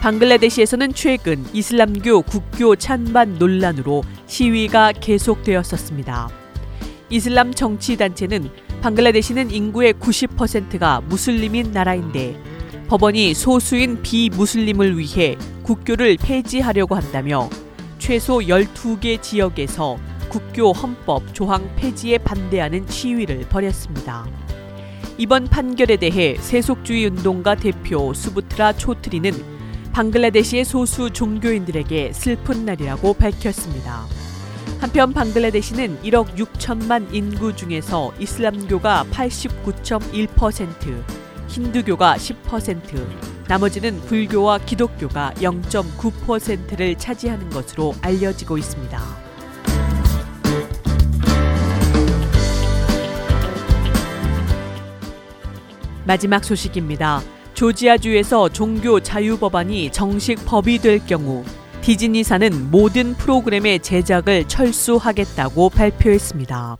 방글라데시에서는 0.00 0.94
최근 0.94 1.44
이슬람교 1.52 2.22
국교 2.22 2.76
찬반 2.76 3.38
논란으로 3.38 4.02
시위가 4.26 4.92
계속되었었습니다. 4.92 6.28
이슬람 7.08 7.52
정치단체는 7.52 8.50
방글라데시는 8.80 9.50
인구의 9.50 9.94
90%가 9.94 11.02
무슬림인 11.02 11.70
나라인데 11.70 12.36
법원이 12.88 13.34
소수인 13.34 14.02
비무슬림을 14.02 14.98
위해 14.98 15.36
국교를 15.62 16.16
폐지하려고 16.16 16.94
한다며 16.96 17.48
최소 17.98 18.38
12개 18.38 19.22
지역에서 19.22 19.98
국교 20.28 20.72
헌법 20.72 21.32
조항 21.32 21.70
폐지에 21.76 22.18
반대하는 22.18 22.88
시위를 22.88 23.46
벌였습니다. 23.48 24.26
이번 25.22 25.44
판결에 25.44 25.98
대해 25.98 26.36
세속주의 26.40 27.06
운동가 27.06 27.54
대표 27.54 28.12
수부트라 28.12 28.72
초트리는 28.72 29.32
방글라데시의 29.92 30.64
소수 30.64 31.10
종교인들에게 31.12 32.12
슬픈 32.12 32.64
날이라고 32.64 33.14
밝혔습니다. 33.14 34.04
한편 34.80 35.12
방글라데시는 35.12 36.02
1억 36.02 36.34
6천만 36.34 37.06
인구 37.14 37.54
중에서 37.54 38.12
이슬람교가 38.18 39.04
89.1%, 39.12 41.04
힌두교가 41.46 42.16
10%, 42.16 43.06
나머지는 43.46 44.00
불교와 44.00 44.58
기독교가 44.58 45.34
0.9%를 45.36 46.98
차지하는 46.98 47.48
것으로 47.50 47.94
알려지고 48.02 48.58
있습니다. 48.58 49.31
마지막 56.04 56.44
소식입니다. 56.44 57.22
조지아주에서 57.54 58.48
종교 58.48 59.00
자유 59.00 59.38
법안이 59.38 59.92
정식 59.92 60.44
법이 60.44 60.78
될 60.78 61.04
경우 61.06 61.44
디즈니사는 61.82 62.70
모든 62.70 63.14
프로그램의 63.14 63.80
제작을 63.80 64.46
철수하겠다고 64.48 65.70
발표했습니다. 65.70 66.76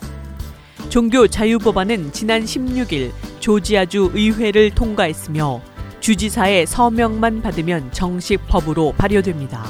종교 0.88 1.26
자유 1.26 1.58
법안은 1.58 2.12
지난 2.12 2.44
16일 2.44 3.12
조지아주 3.40 4.12
의회를 4.14 4.70
통과했으며 4.70 5.60
주지사의 6.00 6.66
서명만 6.66 7.42
받으면 7.42 7.92
정식 7.92 8.46
법으로 8.48 8.92
발효됩니다. 8.96 9.64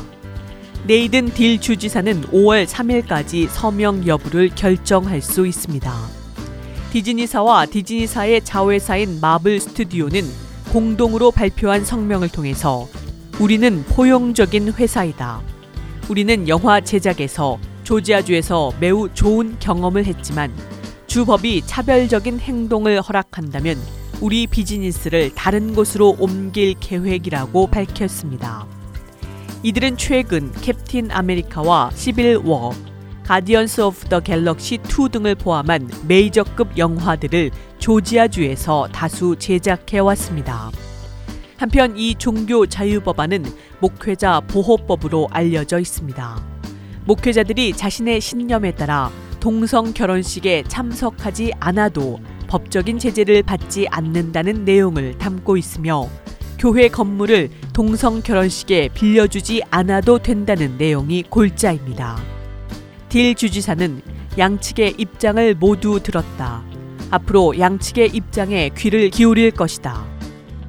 네이든 0.87 1.31
딜 1.31 1.61
주지사는 1.61 2.23
5월 2.23 2.67
3일까지 2.67 3.49
서명 3.49 4.07
여부를 4.07 4.51
결정할 4.55 5.21
수 5.21 5.47
있습니다. 5.47 6.22
디즈니사와 6.93 7.65
디즈니사의 7.65 8.45
자회사인 8.45 9.19
마블 9.19 9.59
스튜디오는 9.61 10.25
공동으로 10.73 11.31
발표한 11.31 11.87
성명을 11.87 12.29
통해서 12.29 12.87
우리는 13.41 13.83
포용적인 13.85 14.75
회사이다. 14.75 15.41
우리는 16.11 16.47
영화 16.49 16.83
제작에서 16.83 17.59
조지아주에서 17.85 18.75
매우 18.79 19.09
좋은 19.15 19.57
경험을 19.59 20.05
했지만 20.05 20.53
주법이 21.07 21.63
차별적인 21.65 22.39
행동을 22.41 23.01
허락한다면 23.01 23.79
우리 24.21 24.47
비즈니스를 24.47 25.35
다른 25.35 25.75
곳으로 25.75 26.15
옮길 26.19 26.75
계획이라고 26.79 27.69
밝혔습니다. 27.69 28.67
이들은 29.63 29.97
최근 29.97 30.53
Captain 30.61 31.11
America와 31.11 31.93
Civil 31.95 32.43
War, 32.45 32.75
Guardians 33.27 33.81
of 33.81 34.09
the 34.09 34.21
Galaxy 34.21 34.79
2 34.83 35.09
등을 35.11 35.37
포함한 35.37 35.89
메이저급 36.07 36.77
영화들을 36.77 37.51
조지아주에서 37.79 38.89
다수 38.93 39.37
제작해 39.39 40.01
왔습니다. 40.01 40.71
한편 41.57 41.97
이 41.97 42.17
종교 42.17 42.67
자유 42.67 43.01
법안은 43.01 43.45
목회자 43.81 44.41
보호법으로 44.49 45.29
알려져 45.31 45.79
있습니다. 45.79 46.43
목회자들이 47.05 47.73
자신의 47.75 48.21
신념에 48.21 48.73
따라 48.73 49.11
동성 49.39 49.93
결혼식에 49.93 50.65
참석하지 50.67 51.53
않아도 51.61 52.21
법적인 52.49 52.99
제재를 52.99 53.43
받지 53.45 53.87
않는다는 53.89 54.65
내용을 54.65 55.17
담고 55.19 55.57
있으며 55.57 56.09
교회 56.59 56.89
건물을 56.89 57.51
동성 57.73 58.21
결혼식에 58.21 58.91
빌려주지 58.93 59.63
않아도 59.71 60.19
된다는 60.19 60.77
내용이 60.77 61.25
골자입니다. 61.25 62.42
딜 63.13 63.35
주지사는 63.35 64.01
양측의 64.39 64.95
입장을 64.97 65.55
모두 65.57 66.01
들었다. 66.03 66.65
앞으로 67.11 67.59
양측의 67.59 68.09
입장에 68.15 68.71
귀를 68.71 69.11
기울일 69.11 69.51
것이다. 69.51 70.07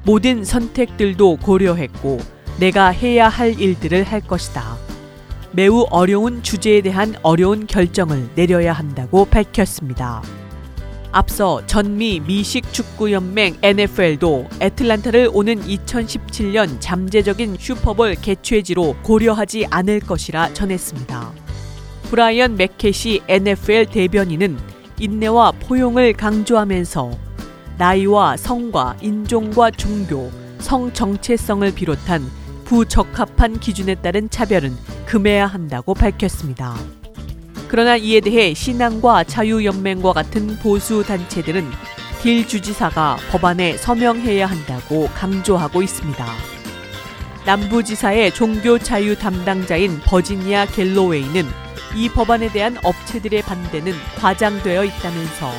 모든 0.04 0.44
선택들도 0.44 1.38
고려했고 1.38 2.18
내가 2.60 2.88
해야 2.88 3.30
할 3.30 3.58
일들을 3.58 4.04
할 4.04 4.20
것이다. 4.20 4.76
매우 5.52 5.86
어려운 5.88 6.42
주제에 6.42 6.82
대한 6.82 7.14
어려운 7.22 7.66
결정을 7.66 8.28
내려야 8.34 8.74
한다고 8.74 9.24
밝혔습니다. 9.24 10.22
앞서 11.12 11.64
전미 11.64 12.20
미식 12.26 12.74
축구 12.74 13.10
연맹 13.10 13.56
NFL도 13.62 14.48
애틀란타를 14.60 15.30
오는 15.32 15.62
2017년 15.62 16.76
잠재적인 16.78 17.56
슈퍼볼 17.58 18.16
개최지로 18.16 18.96
고려하지 19.02 19.68
않을 19.70 20.00
것이라 20.00 20.52
전했습니다. 20.52 21.43
브라이언 22.14 22.54
맥켓이 22.54 23.22
NFL 23.26 23.86
대변인은 23.86 24.56
인내와 25.00 25.50
포용을 25.50 26.12
강조하면서 26.12 27.10
나이와 27.76 28.36
성과 28.36 28.96
인종과 29.00 29.72
종교, 29.72 30.30
성 30.60 30.92
정체성을 30.92 31.74
비롯한 31.74 32.22
부적합한 32.66 33.58
기준에 33.58 33.96
따른 33.96 34.30
차별은 34.30 34.76
금해야 35.06 35.48
한다고 35.48 35.92
밝혔습니다. 35.92 36.76
그러나 37.66 37.96
이에 37.96 38.20
대해 38.20 38.54
신앙과 38.54 39.24
자유연맹과 39.24 40.12
같은 40.12 40.56
보수 40.60 41.02
단체들은 41.02 41.68
딜 42.22 42.46
주지사가 42.46 43.16
법안에 43.32 43.76
서명해야 43.76 44.46
한다고 44.46 45.08
강조하고 45.16 45.82
있습니다. 45.82 46.24
남부지사의 47.44 48.32
종교 48.34 48.78
자유 48.78 49.18
담당자인 49.18 49.98
버지니아 50.04 50.66
갤로웨이는 50.66 51.63
이 51.96 52.08
법안에 52.08 52.50
대한 52.50 52.76
업체들의 52.82 53.42
반대는 53.42 53.92
과장되어 54.18 54.84
있다면서 54.84 55.50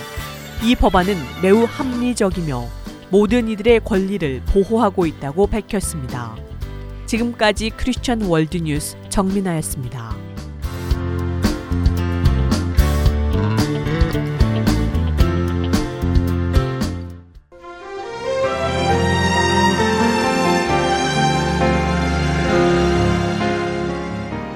이 0.63 0.75
법안은 0.75 1.15
매우 1.41 1.63
합리적이며 1.63 2.67
모든 3.09 3.47
이들의 3.47 3.79
권리를 3.85 4.41
보호하고 4.45 5.05
있다고 5.05 5.47
밝혔습니다. 5.47 6.35
지금까지 7.05 7.69
크리스천 7.69 8.23
월드뉴스 8.23 8.97
정민아였습니다. 9.09 10.24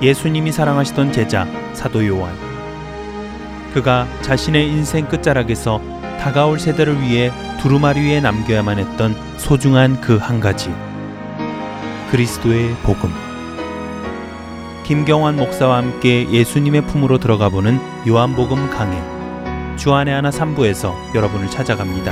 예수님이 0.02 0.52
사랑하시던 0.52 1.12
제자 1.12 1.48
사도 1.74 2.06
요한. 2.08 2.34
그가 3.74 4.08
자신의 4.22 4.68
인생 4.68 5.08
끝자락에서 5.08 5.82
다가올 6.20 6.60
세대를 6.60 7.02
위해 7.02 7.32
두루마리 7.62 8.02
위에 8.02 8.20
남겨야만 8.22 8.80
했던 8.80 9.16
소중한 9.38 10.00
그 10.02 10.18
한 10.18 10.40
가지. 10.40 10.74
그리스도의 12.12 12.76
복음. 12.84 13.12
김경환 14.86 15.36
목사와 15.36 15.78
함께 15.78 16.28
예수님의 16.32 16.88
품으로 16.88 17.20
들어가 17.20 17.50
보는 17.50 17.80
요한복음 18.08 18.70
강해. 18.72 18.98
주안의 19.78 20.14
하나 20.14 20.30
3부에서 20.32 20.94
여러분을 21.14 21.48
찾아갑니다. 21.50 22.12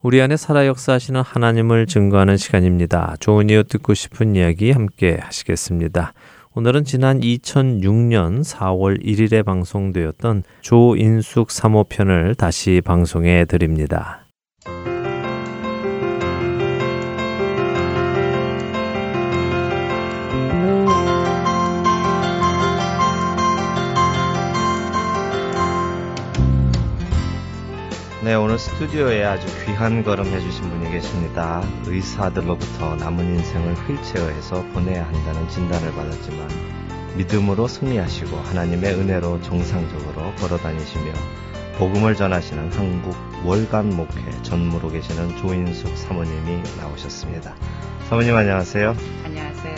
우리 0.00 0.22
안에 0.22 0.36
살아 0.36 0.64
역사하시는 0.64 1.20
하나님을 1.20 1.86
증거하는 1.86 2.36
시간입니다. 2.36 3.16
좋은 3.18 3.50
이유 3.50 3.64
듣고 3.64 3.94
싶은 3.94 4.36
이야기 4.36 4.70
함께 4.70 5.18
하시겠습니다. 5.20 6.12
오늘은 6.54 6.84
지난 6.84 7.18
2006년 7.18 8.44
4월 8.44 9.04
1일에 9.04 9.44
방송되었던 9.44 10.44
조인숙 10.60 11.48
3호편을 11.48 12.36
다시 12.36 12.80
방송해 12.84 13.44
드립니다. 13.46 14.27
네, 28.28 28.34
오늘 28.34 28.58
스튜디오에 28.58 29.24
아주 29.24 29.46
귀한 29.64 30.04
걸음 30.04 30.26
해주신 30.26 30.68
분이 30.68 30.90
계십니다. 30.90 31.62
의사들로부터 31.86 32.96
남은 32.96 33.24
인생을 33.24 33.72
휠체어에서 33.72 34.64
보내야 34.74 35.06
한다는 35.06 35.48
진단을 35.48 35.94
받았지만 35.94 36.46
믿음으로 37.16 37.66
승리하시고 37.66 38.36
하나님의 38.36 38.96
은혜로 38.96 39.40
정상적으로 39.40 40.34
걸어다니시며 40.34 41.10
복음을 41.78 42.14
전하시는 42.14 42.70
한국 42.70 43.16
월간 43.46 43.96
목회 43.96 44.20
전무로 44.42 44.90
계시는 44.90 45.38
조인숙 45.38 45.96
사모님이 45.96 46.62
나오셨습니다. 46.76 47.54
사모님 48.10 48.36
안녕하세요. 48.36 48.94
안녕하세요. 49.24 49.74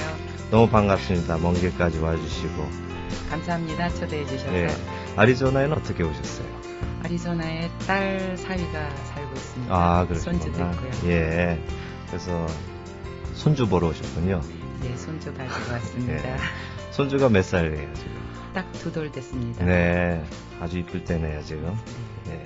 너무 0.51 0.69
반갑습니다. 0.69 1.39
먼 1.39 1.55
길까지 1.55 2.01
와주시고. 2.01 2.69
감사합니다. 3.31 3.91
초대해 3.91 4.27
주셔서. 4.27 4.51
네, 4.51 4.67
아리조나에는 5.15 5.77
어떻게 5.77 6.03
오셨어요? 6.03 6.49
아리조나에 7.03 7.71
딸 7.87 8.37
사위가 8.37 8.91
살고 8.97 9.33
있습니다. 9.35 9.75
아, 9.75 10.07
손주도. 10.15 10.51
있고요. 10.51 10.91
예. 11.11 11.59
그래서 12.07 12.47
손주 13.35 13.67
보러 13.69 13.89
오셨군요. 13.89 14.41
네, 14.83 14.97
손주 14.97 15.33
가지고 15.33 15.73
왔습니다. 15.73 16.23
네. 16.23 16.37
손주가 16.91 17.29
몇 17.29 17.43
살이에요, 17.43 17.95
지금? 17.95 18.13
딱 18.55 18.67
두 18.73 18.93
돌 18.93 19.11
됐습니다. 19.13 19.65
네. 19.65 20.23
아주 20.61 20.79
이쁠 20.79 21.05
때네요, 21.05 21.43
지금. 21.45 21.75
네. 22.27 22.45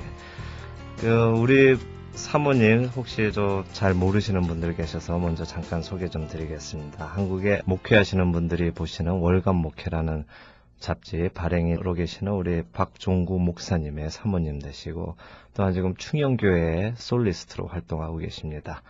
그, 1.00 1.32
우리 1.36 1.76
사모님 2.12 2.84
혹시 2.94 3.32
저 3.32 3.64
잘 3.72 3.92
모르시는 3.94 4.42
분들 4.42 4.76
계셔서 4.76 5.18
먼저 5.18 5.44
잠깐 5.44 5.82
소개 5.82 6.08
좀 6.08 6.28
드리겠습니다. 6.28 7.06
한국에 7.06 7.62
목회하시는 7.64 8.30
분들이 8.32 8.70
보시는 8.70 9.12
월간 9.12 9.56
목회라는 9.56 10.24
잡지 10.78 11.28
발행으로 11.32 11.94
계시는 11.94 12.32
우리 12.32 12.62
박종구 12.62 13.38
목사님의 13.38 14.10
사모님 14.10 14.60
되시고 14.60 15.16
또한 15.54 15.72
지금 15.72 15.94
충영교회의 15.96 16.94
솔리스트로 16.96 17.66
활동하고 17.66 18.18
계십니다. 18.18 18.82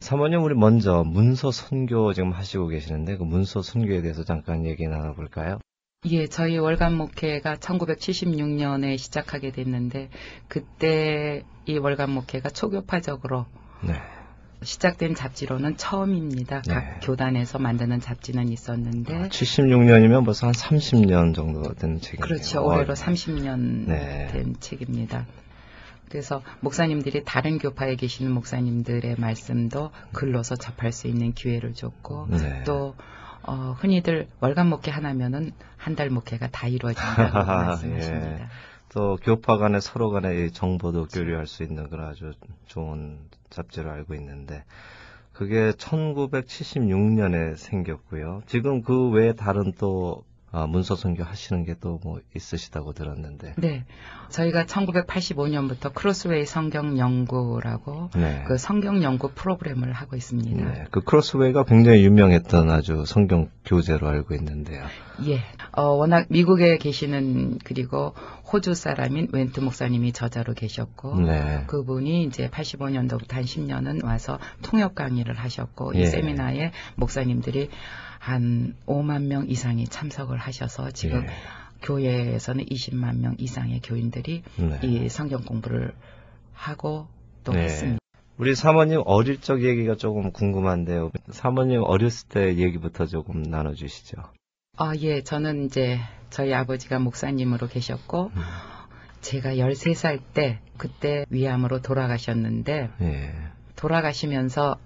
사모님 0.00 0.42
우리 0.42 0.54
먼저 0.54 1.04
문서 1.04 1.50
선교 1.50 2.12
지금 2.12 2.32
하시고 2.32 2.68
계시는데 2.68 3.16
그 3.16 3.22
문서 3.22 3.62
선교에 3.62 4.00
대해서 4.02 4.24
잠깐 4.24 4.64
얘기 4.66 4.86
나눠볼까요? 4.86 5.58
예, 6.06 6.26
저희 6.26 6.56
월간 6.56 6.96
목회가 6.96 7.56
1976년에 7.56 8.96
시작하게 8.96 9.52
됐는데 9.52 10.08
그때 10.48 11.44
이 11.66 11.76
월간 11.76 12.10
목회가 12.10 12.48
초교파적으로 12.48 13.44
네. 13.82 13.94
시작된 14.62 15.14
잡지로는 15.14 15.76
처음입니다. 15.76 16.62
네. 16.62 16.74
각 16.74 17.00
교단에서 17.02 17.58
만드는 17.58 18.00
잡지는 18.00 18.48
있었는데 18.48 19.28
76년이면 19.28 20.24
벌써 20.24 20.46
한 20.46 20.52
30년 20.54 21.34
정도 21.34 21.62
된 21.74 22.00
책이네요. 22.00 22.20
그렇죠. 22.26 22.64
올해로 22.64 22.92
어, 22.92 22.94
30년 22.94 23.86
네. 23.86 24.28
된 24.32 24.54
책입니다. 24.60 25.26
그래서 26.10 26.42
목사님들이 26.60 27.22
다른 27.24 27.58
교파에 27.58 27.94
계시는 27.94 28.32
목사님들의 28.32 29.14
말씀도 29.18 29.92
글로서 30.12 30.56
접할 30.56 30.92
수 30.92 31.06
있는 31.06 31.32
기회를 31.32 31.74
줬고 31.74 32.26
네. 32.30 32.64
또 32.64 32.96
어, 33.42 33.74
흔히들 33.78 34.28
월간 34.40 34.68
목회 34.68 34.90
하나면은 34.90 35.52
한 35.76 35.94
달 35.94 36.10
목회가 36.10 36.48
다 36.48 36.66
이루어진다고 36.66 37.38
말씀하십니다. 37.46 38.32
예. 38.40 38.46
또 38.90 39.16
교파 39.22 39.56
간에 39.56 39.80
서로 39.80 40.10
간에 40.10 40.44
이 40.44 40.50
정보도 40.50 41.06
교류할 41.06 41.46
수 41.46 41.62
있는 41.62 41.88
그런 41.88 42.08
아주 42.08 42.32
좋은 42.66 43.18
잡지로 43.48 43.90
알고 43.90 44.14
있는데 44.14 44.64
그게 45.32 45.70
1976년에 45.72 47.56
생겼고요. 47.56 48.42
지금 48.46 48.82
그 48.82 49.08
외에 49.10 49.32
다른 49.32 49.72
또 49.78 50.24
아, 50.52 50.66
문서 50.66 50.96
선교 50.96 51.24
하시는 51.24 51.64
게 51.64 51.74
또 51.80 52.00
뭐 52.02 52.20
있으시다고 52.34 52.92
들었는데. 52.92 53.54
네. 53.58 53.84
저희가 54.28 54.64
1985년부터 54.64 55.92
크로스웨이 55.92 56.46
성경 56.46 56.98
연구라고 56.98 58.10
네. 58.14 58.44
그 58.46 58.58
성경 58.58 59.02
연구 59.02 59.30
프로그램을 59.34 59.92
하고 59.92 60.16
있습니다. 60.16 60.64
네. 60.64 60.84
그 60.90 61.00
크로스웨이가 61.00 61.64
굉장히 61.64 62.04
유명했던 62.04 62.70
아주 62.70 63.04
성경 63.06 63.48
교재로 63.64 64.08
알고 64.08 64.34
있는데요. 64.34 64.84
예. 65.26 65.40
어, 65.72 65.82
워낙 65.82 66.26
미국에 66.30 66.78
계시는 66.78 67.58
그리고 67.64 68.14
호주 68.52 68.74
사람인 68.74 69.28
웬트 69.32 69.60
목사님이 69.60 70.12
저자로 70.12 70.54
계셨고 70.54 71.20
네. 71.20 71.64
그분이 71.66 72.24
이제 72.24 72.48
85년도부터 72.48 73.32
한 73.34 73.44
10년은 73.44 74.04
와서 74.04 74.38
통역 74.62 74.94
강의를 74.94 75.34
하셨고 75.34 75.92
이 75.94 76.00
예. 76.00 76.06
세미나에 76.06 76.72
목사님들이 76.96 77.68
한 78.20 78.76
5만 78.86 79.22
명 79.22 79.48
이상이 79.48 79.86
참석을 79.86 80.36
하셔서 80.36 80.90
지금 80.90 81.24
예. 81.24 81.28
교회에서는 81.80 82.66
20만 82.66 83.16
명 83.16 83.34
이상의 83.38 83.80
교인들이 83.80 84.42
네. 84.56 84.80
이 84.82 85.08
성경 85.08 85.42
공부를 85.42 85.94
하고 86.52 87.08
또 87.44 87.52
네. 87.52 87.62
했습니다. 87.62 87.98
우리 88.36 88.54
사모님 88.54 89.02
어릴 89.06 89.40
적 89.40 89.62
얘기가 89.64 89.96
조금 89.96 90.32
궁금한데요. 90.32 91.10
사모님 91.30 91.82
어렸을 91.82 92.28
때 92.28 92.56
얘기부터 92.56 93.06
조금 93.06 93.42
나눠주시죠. 93.42 94.18
아, 94.76 94.92
예. 94.98 95.22
저는 95.22 95.64
이제 95.64 95.98
저희 96.28 96.52
아버지가 96.52 96.98
목사님으로 96.98 97.68
계셨고 97.68 98.32
음. 98.36 98.42
제가 99.22 99.54
13살 99.54 100.20
때 100.34 100.60
그때 100.76 101.24
위암으로 101.30 101.80
돌아가셨는데 101.80 102.90
예. 103.00 103.34
돌아가시면서 103.76 104.76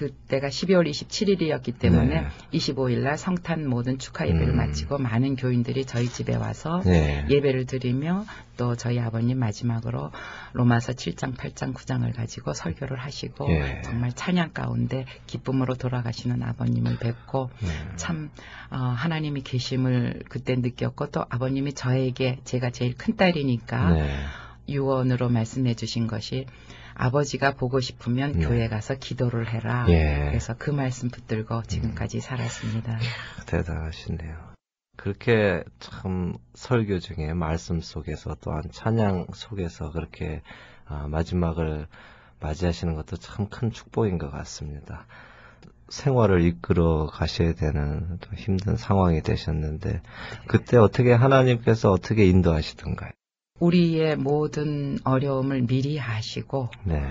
그때가 0.00 0.48
12월 0.48 0.88
27일이었기 0.88 1.78
때문에 1.78 2.22
네. 2.22 2.28
25일 2.54 3.00
날 3.00 3.18
성탄 3.18 3.68
모든 3.68 3.98
축하 3.98 4.26
예배를 4.26 4.48
음. 4.48 4.56
마치고 4.56 4.96
많은 4.96 5.36
교인들이 5.36 5.84
저희 5.84 6.06
집에 6.06 6.36
와서 6.36 6.80
네. 6.86 7.26
예배를 7.28 7.66
드리며 7.66 8.24
또 8.56 8.76
저희 8.76 8.98
아버님 8.98 9.38
마지막으로 9.38 10.10
로마서 10.54 10.94
7장, 10.94 11.36
8장, 11.36 11.74
9장을 11.74 12.16
가지고 12.16 12.54
설교를 12.54 12.98
하시고 12.98 13.50
예. 13.50 13.82
정말 13.82 14.14
찬양 14.14 14.54
가운데 14.54 15.04
기쁨으로 15.26 15.74
돌아가시는 15.74 16.42
아버님을 16.42 16.96
뵙고 16.96 17.50
네. 17.60 17.68
참 17.96 18.30
어, 18.70 18.76
하나님이 18.76 19.42
계심을 19.42 20.22
그때 20.30 20.54
느꼈고 20.56 21.10
또 21.10 21.26
아버님이 21.28 21.74
저에게 21.74 22.38
제가 22.44 22.70
제일 22.70 22.94
큰 22.96 23.16
딸이니까 23.16 23.90
네. 23.90 24.10
유언으로 24.66 25.28
말씀해 25.28 25.74
주신 25.74 26.06
것이 26.06 26.46
아버지가 27.00 27.52
보고 27.54 27.80
싶으면 27.80 28.32
네. 28.32 28.46
교회 28.46 28.68
가서 28.68 28.94
기도를 28.94 29.48
해라. 29.48 29.86
예. 29.88 30.26
그래서 30.28 30.54
그 30.58 30.70
말씀 30.70 31.08
붙들고 31.08 31.62
지금까지 31.62 32.20
살았습니다. 32.20 32.98
대단하시네요. 33.46 34.50
그렇게 34.96 35.64
참 35.78 36.34
설교 36.54 36.98
중에 36.98 37.32
말씀 37.32 37.80
속에서 37.80 38.36
또한 38.42 38.64
찬양 38.70 39.28
속에서 39.32 39.92
그렇게 39.92 40.42
아, 40.84 41.06
마지막을 41.08 41.86
맞이하시는 42.40 42.94
것도 42.94 43.16
참 43.16 43.48
큰 43.48 43.70
축복인 43.70 44.18
것 44.18 44.30
같습니다. 44.30 45.06
생활을 45.88 46.42
이끌어 46.42 47.06
가셔야 47.06 47.54
되는 47.54 48.18
또 48.20 48.36
힘든 48.36 48.76
상황이 48.76 49.22
되셨는데 49.22 50.02
그때 50.46 50.76
어떻게 50.76 51.12
하나님께서 51.12 51.90
어떻게 51.90 52.26
인도하시던가요? 52.26 53.10
우리의 53.60 54.16
모든 54.16 54.98
어려움을 55.04 55.62
미리 55.62 56.00
아시고 56.00 56.70
네. 56.84 57.02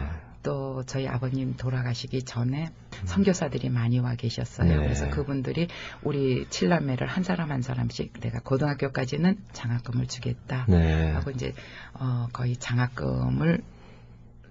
또 0.41 0.83
저희 0.85 1.07
아버님 1.07 1.55
돌아가시기 1.55 2.23
전에 2.23 2.69
선교사들이 3.05 3.69
많이 3.69 3.99
와 3.99 4.15
계셨어요. 4.15 4.67
네. 4.67 4.75
그래서 4.77 5.09
그분들이 5.09 5.67
우리 6.01 6.47
칠남매를 6.49 7.07
한 7.07 7.23
사람 7.23 7.51
한 7.51 7.61
사람씩 7.61 8.19
내가 8.19 8.39
고등학교까지는 8.39 9.37
장학금을 9.51 10.07
주겠다. 10.07 10.65
네. 10.67 11.11
하고 11.11 11.31
이제 11.31 11.53
어, 11.93 12.27
거의 12.33 12.55
장학금을 12.55 13.61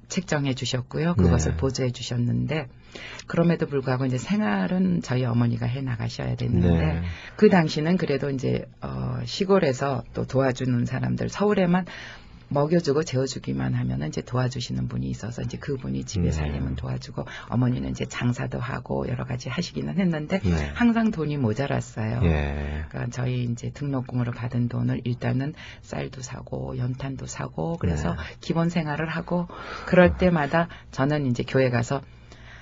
책정해 0.09 0.55
주셨고요. 0.55 1.15
그것을 1.15 1.53
네. 1.53 1.57
보조해 1.59 1.91
주셨는데 1.91 2.69
그럼에도 3.27 3.67
불구하고 3.67 4.07
이제 4.07 4.17
생활은 4.19 5.03
저희 5.03 5.25
어머니가 5.25 5.67
해 5.67 5.83
나가셔야 5.83 6.35
됐는데 6.37 6.69
네. 6.69 7.03
그 7.37 7.51
당시는 7.51 7.99
그래도 7.99 8.31
이제 8.31 8.67
어 8.81 9.19
시골에서 9.25 10.05
또 10.15 10.25
도와주는 10.25 10.87
사람들 10.87 11.29
서울에만 11.29 11.85
먹여주고 12.49 13.05
재워주기만 13.05 13.75
하면은 13.75 14.09
이제 14.09 14.23
도와주시는 14.23 14.89
분이 14.89 15.07
있어서 15.09 15.43
이제 15.43 15.59
그분이 15.59 16.05
집에 16.05 16.25
네. 16.25 16.33
살림은 16.33 16.77
도와주고 16.77 17.27
어머니는 17.49 17.91
이제 17.91 18.07
장사도 18.07 18.59
하고 18.59 19.07
여러 19.09 19.25
가지 19.25 19.49
하시기는 19.49 19.99
했는데 19.99 20.41
네. 20.41 20.71
항상 20.75 21.11
돈이 21.11 21.37
모자랐어요. 21.37 22.21
예. 22.25 22.85
그러니까 22.89 23.11
저희 23.11 23.45
이제 23.45 23.71
등록금으로 23.71 24.33
받은 24.33 24.69
돈을 24.69 25.03
일단은 25.05 25.55
쌀도 25.83 26.23
사고 26.23 26.77
연탄도 26.79 27.27
사고 27.27 27.77
그래서 27.79 28.11
네. 28.11 28.17
기본 28.41 28.69
생활을 28.69 29.09
하고 29.09 29.49
그럴 29.87 30.17
때마다 30.17 30.69
저는 30.91 31.27
이제 31.27 31.43
교회 31.47 31.71
가서 31.71 32.01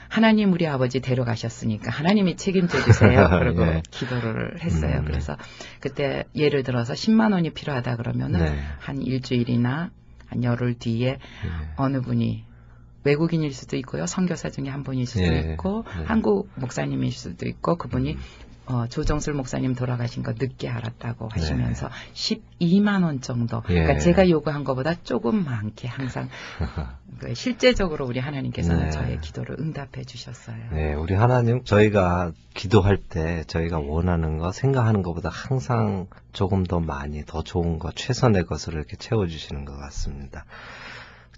하나님 0.09 0.53
우리 0.53 0.67
아버지 0.67 1.01
데려가셨으니까 1.01 1.91
하나님이 1.91 2.37
책임져 2.37 2.83
주세요. 2.83 3.29
그리고 3.39 3.63
예. 3.67 3.83
기도를 3.91 4.63
했어요. 4.63 4.99
음. 4.99 5.05
그래서 5.05 5.37
그때 5.81 6.25
예를 6.35 6.63
들어서 6.63 6.93
10만 6.95 7.33
원이 7.33 7.51
필요하다 7.51 7.97
그러면은 7.97 8.41
네. 8.41 8.59
한 8.79 9.03
일주일이나 9.03 9.91
한 10.27 10.45
열흘 10.45 10.79
뒤에 10.79 11.09
예. 11.09 11.19
어느 11.77 12.01
분이 12.01 12.45
외국인일 13.05 13.53
수도 13.53 13.77
있고요. 13.77 14.07
선교사 14.07 14.51
중에 14.51 14.69
한 14.69 14.83
분일 14.83 15.07
수도 15.07 15.25
예. 15.25 15.53
있고 15.53 15.85
네. 15.97 16.05
한국 16.05 16.51
목사님일 16.57 17.13
수도 17.13 17.47
있고 17.47 17.77
그분이 17.77 18.15
음. 18.15 18.19
어, 18.67 18.87
조정술 18.89 19.35
목사님 19.35 19.75
돌아가신 19.75 20.23
거 20.23 20.33
늦게 20.33 20.69
알았다고 20.69 21.29
네. 21.29 21.41
하시면서 21.41 21.89
12만 22.15 23.05
원 23.05 23.21
정도. 23.21 23.63
예. 23.69 23.75
그러니까 23.75 23.99
제가 23.99 24.29
요구한 24.29 24.65
것보다 24.65 24.95
조금 25.03 25.45
많게 25.45 25.87
항상 25.87 26.29
그 27.19 27.35
실제적으로 27.35 28.07
우리 28.07 28.19
하나님께서는 28.19 28.87
네. 28.87 28.91
저의 28.91 29.21
기도를 29.21 29.57
응답해 29.61 30.05
주셨어요. 30.05 30.57
네, 30.73 30.95
우리 30.95 31.15
하나님 31.15 31.65
저희가 31.65 32.33
기도할 32.55 32.97
때 32.97 33.45
저희가 33.47 33.79
원하는 33.79 34.39
거 34.39 34.51
생각하는 34.51 35.03
것보다 35.03 35.29
항상 35.29 36.09
조금 36.33 36.65
더 36.65 36.81
많이 36.81 37.25
더 37.25 37.43
좋은 37.43 37.79
거 37.79 37.93
최선의 37.93 38.47
것을 38.47 38.75
이렇게 38.75 38.97
채워 38.97 39.27
주시는 39.27 39.65
것 39.65 39.77
같습니다. 39.77 40.45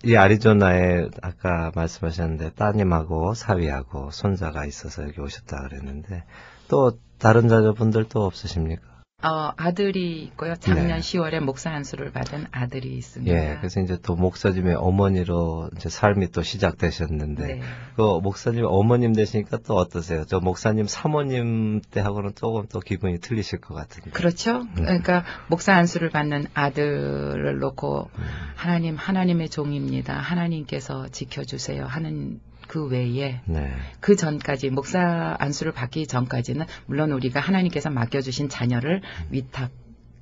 이 0.05 0.15
아리조나에 0.17 1.09
아까 1.23 1.73
말씀하셨는데 1.75 2.53
따님하고 2.55 3.35
사위하고 3.35 4.11
손자가 4.13 4.65
있어서 4.65 5.03
여기 5.03 5.21
오셨다 5.21 5.63
그랬는데 5.63 6.25
또 6.69 6.99
다른 7.19 7.49
자녀분들 7.49 8.09
또 8.09 8.25
없으십니까? 8.25 8.99
어, 9.21 9.53
아들이 9.57 10.23
있고요. 10.23 10.55
작년 10.55 10.87
네. 10.87 10.99
10월에 10.99 11.41
목사 11.41 11.71
안수를 11.71 12.13
받은 12.13 12.47
아들이 12.53 12.97
있습니다. 12.97 13.35
예, 13.35 13.57
그래서 13.57 13.81
이제 13.81 13.99
또 14.01 14.15
목사님의 14.15 14.77
어머니로 14.77 15.71
이제 15.77 15.89
삶이 15.89 16.31
또 16.31 16.45
시작되셨는데 16.45 17.47
네. 17.47 17.61
그 17.97 18.03
목사님 18.23 18.65
어머님 18.65 19.15
되시니까 19.15 19.59
또 19.67 19.75
어떠세요? 19.75 20.25
저 20.25 20.39
목사님 20.39 20.87
사모님 20.87 21.81
때하고는 21.91 22.37
조금 22.37 22.69
또 22.69 22.79
기분이 22.79 23.19
틀리실 23.19 23.61
것 23.61 23.75
같은데. 23.75 24.11
그렇죠. 24.13 24.63
네. 24.77 24.83
그러니까 24.83 25.25
목사 25.49 25.75
안수를 25.75 26.11
받는 26.11 26.47
아들을 26.55 27.59
놓고 27.59 28.11
음. 28.17 28.25
하나님 28.55 28.95
하나님의 28.95 29.49
종입니다. 29.49 30.15
하나님께서 30.15 31.09
지켜주세요 31.09 31.87
하는 31.87 32.39
그 32.69 32.87
외에 32.87 33.41
네. 33.47 33.73
그 33.99 34.15
전까지 34.15 34.71
목사 34.71 35.35
안수를 35.41 35.73
받기 35.73 36.07
전까지는 36.07 36.67
물론 36.87 37.11
우리가 37.11 37.41
하나님께서 37.41 37.91
맡겨주신 37.91 38.49
자녀를 38.49 39.03
위탁 39.31 39.71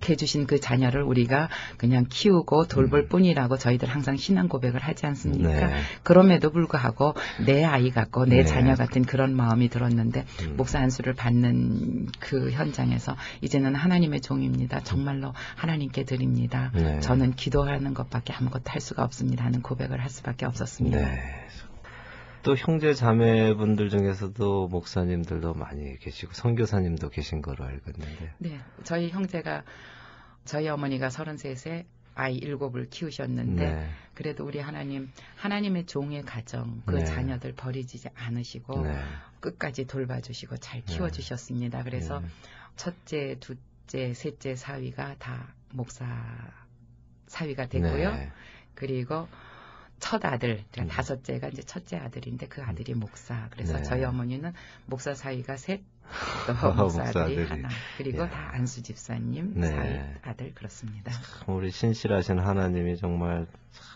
해 0.09 0.15
주신 0.15 0.47
그 0.47 0.61
자녀를 0.61 1.03
우리가 1.03 1.49
그냥 1.79 2.07
키우고 2.09 2.69
돌볼 2.69 3.01
음. 3.01 3.09
뿐이라고 3.09 3.57
저희들 3.57 3.89
항상 3.89 4.17
신앙 4.17 4.47
고백을 4.47 4.81
하지 4.81 5.07
않습니까? 5.07 5.49
네. 5.49 5.75
그럼에도 6.03 6.51
불구하고 6.51 7.15
내 7.45 7.65
아이 7.65 7.91
같고 7.91 8.27
내 8.27 8.37
네. 8.37 8.45
자녀 8.45 8.75
같은 8.75 9.03
그런 9.03 9.35
마음이 9.35 9.69
들었는데 9.69 10.25
음. 10.43 10.57
목사 10.57 10.79
안수를 10.79 11.15
받는 11.15 12.09
그 12.21 12.51
현장에서 12.53 13.17
이제는 13.41 13.75
하나님의 13.75 14.21
종입니다. 14.21 14.81
정말로 14.81 15.33
하나님께 15.57 16.05
드립니다. 16.05 16.71
네. 16.75 17.01
저는 17.01 17.35
기도하는 17.35 17.95
것밖에 17.95 18.33
아무것도 18.35 18.65
할 18.67 18.81
수가 18.81 19.03
없습니다 19.03 19.45
하는 19.45 19.63
고백을 19.63 20.01
할 20.01 20.11
수밖에 20.11 20.47
없었습니다. 20.47 20.99
네. 22.47 22.53
또 22.53 22.57
형제 22.57 22.95
자매분들 22.95 23.91
중에서도 23.91 24.69
목사님들도 24.69 25.55
많이 25.55 25.99
계시고 25.99 26.33
선교사님도 26.33 27.09
계신 27.11 27.43
거로 27.43 27.65
알고 27.65 27.91
있는데. 27.91 28.33
네, 28.39 28.61
저희 28.85 29.11
형제가 29.11 29.65
저희 30.45 30.69
어머니가 30.69 31.09
33세 31.09 31.85
아이 32.15 32.37
일곱을 32.37 32.89
키우셨는데 32.89 33.75
네. 33.75 33.91
그래도 34.15 34.47
우리 34.47 34.59
하나님 34.59 35.11
하나님의 35.37 35.87
종의 35.87 36.23
가정 36.23 36.83
그 36.87 36.95
네. 36.95 37.05
자녀들 37.05 37.53
버리지 37.53 38.09
않으시고 38.15 38.83
네. 38.85 38.97
끝까지 39.41 39.87
돌봐주시고 39.87 40.57
잘 40.59 40.83
네. 40.83 40.95
키워주셨습니다. 40.95 41.83
그래서 41.83 42.21
네. 42.21 42.27
첫째, 42.77 43.37
둘째, 43.41 44.15
셋째 44.15 44.55
사위가 44.55 45.17
다 45.19 45.53
목사 45.73 46.07
사위가 47.27 47.67
됐고요. 47.67 48.13
네. 48.13 48.31
그리고 48.75 49.27
첫 50.09 50.25
아들, 50.25 50.63
그러니까 50.71 50.83
음. 50.83 50.89
다섯째가 50.89 51.49
이제 51.49 51.63
첫째 51.63 51.97
아들인데 51.97 52.47
그 52.47 52.63
아들이 52.63 52.95
목사. 52.95 53.49
그래서 53.51 53.77
네. 53.79 53.83
저희 53.83 54.05
어머니는 54.05 54.53
목사 54.87 55.15
사위가 55.15 55.57
셋, 55.57 55.81
또 56.47 56.53
목사 56.75 57.03
아들이. 57.03 57.45
하나. 57.45 57.69
그리고 57.99 58.23
야. 58.23 58.31
다 58.31 58.51
안수 58.53 58.83
집사님 58.83 59.55
네. 59.57 59.69
사위 59.69 60.01
아들 60.23 60.55
그렇습니다. 60.55 61.11
참 61.45 61.57
우리 61.57 61.71
신실하신 61.71 62.39
하나님이 62.39 62.97
정말 62.97 63.47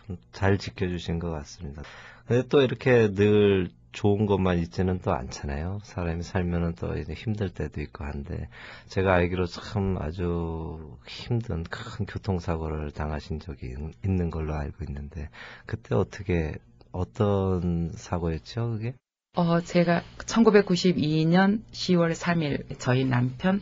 참 0.06 0.16
잘 0.32 0.58
지켜주신 0.58 1.18
것 1.20 1.30
같습니다. 1.30 1.82
근데 2.26 2.46
또 2.48 2.62
이렇게 2.62 3.12
늘 3.14 3.70
좋은 3.92 4.26
것만 4.26 4.58
있지는 4.58 5.00
또 5.00 5.12
않잖아요. 5.12 5.80
사람이 5.82 6.22
살면은 6.22 6.74
또 6.76 6.96
이제 6.96 7.12
힘들 7.12 7.50
때도 7.50 7.80
있고 7.80 8.04
한데 8.04 8.48
제가 8.88 9.14
알기로 9.14 9.46
참 9.46 9.96
아주 10.00 10.96
힘든 11.06 11.64
큰 11.64 12.06
교통사고를 12.06 12.92
당하신 12.92 13.40
적이 13.40 13.68
있- 13.68 14.04
있는 14.04 14.30
걸로 14.30 14.54
알고 14.54 14.84
있는데 14.88 15.28
그때 15.66 15.94
어떻게 15.94 16.54
어떤 16.92 17.90
사고였죠 17.94 18.70
그게? 18.70 18.94
어, 19.36 19.60
제가 19.60 20.02
1992년 20.18 21.62
10월 21.72 22.12
3일 22.14 22.78
저희 22.78 23.04
남편 23.04 23.60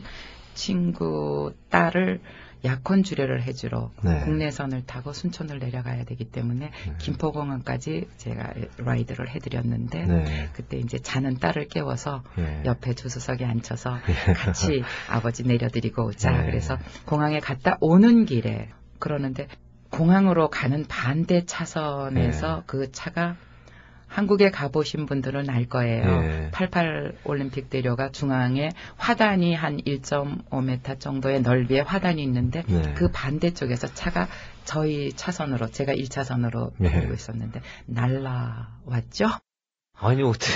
친구 0.55 1.53
딸을 1.69 2.19
약혼 2.65 3.03
주례를 3.03 3.43
해주러 3.43 3.91
네. 4.03 4.19
국내선을 4.21 4.85
타고 4.85 5.13
순천을 5.13 5.59
내려가야 5.59 6.03
되기 6.03 6.25
때문에 6.25 6.71
김포공항까지 6.97 8.07
제가 8.17 8.53
라이드를 8.77 9.29
해드렸는데 9.29 10.05
네. 10.05 10.49
그때 10.53 10.77
이제 10.77 10.99
자는 10.99 11.37
딸을 11.37 11.67
깨워서 11.67 12.23
예. 12.37 12.63
옆에 12.65 12.93
조수석에 12.93 13.45
앉혀서 13.45 13.99
같이 14.35 14.83
아버지 15.09 15.43
내려드리고 15.43 16.07
오자. 16.07 16.31
네. 16.31 16.45
그래서 16.45 16.77
공항에 17.05 17.39
갔다 17.39 17.77
오는 17.79 18.25
길에 18.25 18.69
그러는데 18.99 19.47
공항으로 19.91 20.49
가는 20.49 20.85
반대 20.87 21.45
차선에서 21.45 22.55
네. 22.57 22.63
그 22.65 22.91
차가 22.91 23.35
한국에 24.09 24.49
가보신 24.49 25.05
분들은 25.05 25.49
알 25.49 25.65
거예요. 25.65 26.03
예. 26.23 26.49
88 26.51 27.13
올림픽 27.23 27.69
대로가 27.69 28.09
중앙에 28.11 28.71
화단이 28.97 29.53
한 29.53 29.77
1.5m 29.77 30.99
정도의 30.99 31.41
넓이의 31.41 31.83
화단이 31.83 32.21
있는데 32.23 32.63
네. 32.67 32.93
그 32.95 33.09
반대쪽에서 33.11 33.93
차가 33.93 34.27
저희 34.65 35.13
차선으로 35.13 35.67
제가 35.67 35.93
1차선으로 35.93 36.71
예. 36.81 36.89
달리고 36.89 37.13
있었는데 37.13 37.61
날라왔죠. 37.85 39.29
아니 40.01 40.23
어떻게? 40.23 40.51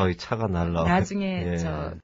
어, 0.00 0.08
이 0.10 0.16
차가 0.16 0.48
날라. 0.48 0.84
나중에 0.84 1.52
예. 1.52 1.56
저 1.58 1.94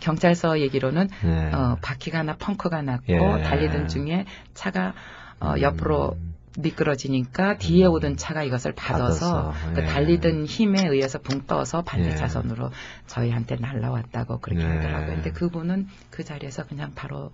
경찰서 0.00 0.60
얘기로는 0.60 1.08
네. 1.22 1.52
어, 1.52 1.76
바퀴가 1.82 2.22
나 2.22 2.36
펑크가 2.36 2.82
났고 2.82 3.12
예. 3.12 3.42
달리던 3.42 3.88
중에 3.88 4.24
차가 4.54 4.94
어, 5.40 5.54
옆으로 5.60 6.12
음. 6.12 6.34
미끄러지니까 6.58 7.58
뒤에 7.58 7.86
오던 7.86 8.16
차가 8.16 8.42
이것을 8.42 8.72
받아서, 8.72 9.50
받아서, 9.52 9.74
그 9.74 9.82
예. 9.82 9.84
달리던 9.84 10.44
힘에 10.44 10.86
의해서 10.88 11.18
붕 11.18 11.46
떠서 11.46 11.82
반대 11.82 12.10
예. 12.10 12.14
차선으로 12.14 12.70
저희한테 13.06 13.56
날라왔다고 13.56 14.40
그렇게 14.40 14.66
네. 14.66 14.76
하더라고요. 14.76 15.14
근데 15.14 15.30
그분은 15.30 15.86
그 16.10 16.24
자리에서 16.24 16.66
그냥 16.66 16.92
바로 16.94 17.32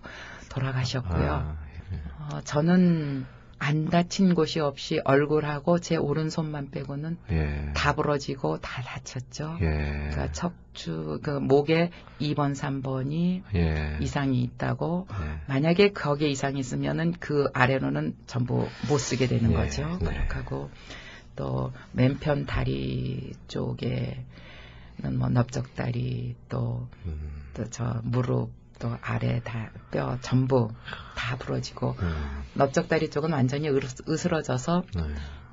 돌아가셨고요. 0.51 1.33
아, 1.33 1.57
어, 2.18 2.41
저는 2.43 3.27
안 3.59 3.87
다친 3.87 4.35
곳이 4.35 4.61
없이 4.61 5.01
얼굴하고 5.05 5.79
제 5.79 5.97
오른손만 5.97 6.71
빼고는 6.71 7.17
예. 7.31 7.73
다 7.75 7.95
부러지고 7.95 8.61
다 8.61 8.83
다쳤죠. 8.83 9.59
예. 9.61 9.67
그러니까 10.11 10.33
척추 10.33 11.21
그 11.23 11.31
목에 11.31 11.91
2번, 12.21 12.55
3번이 12.55 13.43
예. 13.55 13.99
이상이 14.01 14.43
있다고 14.43 15.07
예. 15.11 15.41
만약에 15.47 15.93
거기에 15.93 16.29
이상이 16.29 16.61
있으면은 16.61 17.13
그 17.21 17.49
아래로는 17.55 18.17
전부 18.27 18.69
못 18.89 18.99
쓰게 18.99 19.27
되는 19.27 19.53
예, 19.53 19.57
거죠. 19.57 19.99
네. 20.01 20.07
그렇게 20.07 20.35
하고 20.35 20.71
또 21.37 21.73
맨편 21.93 22.47
다리 22.47 23.33
쪽에는 23.49 24.25
뭐 25.19 25.29
넓적 25.29 25.75
다리 25.75 26.35
또또 26.49 26.89
음. 27.07 27.43
저 27.71 28.01
무릎 28.03 28.51
또 28.79 28.97
아래 29.03 29.41
다 29.45 29.70
뼈 29.91 30.18
전부 30.20 30.68
다 31.16 31.37
부러지고 31.37 31.95
음. 32.01 32.43
넓적 32.55 32.89
다리 32.89 33.09
쪽은 33.11 33.33
완전히 33.33 33.68
으스- 33.70 34.03
으스러져서 34.09 34.85
네. 34.97 35.03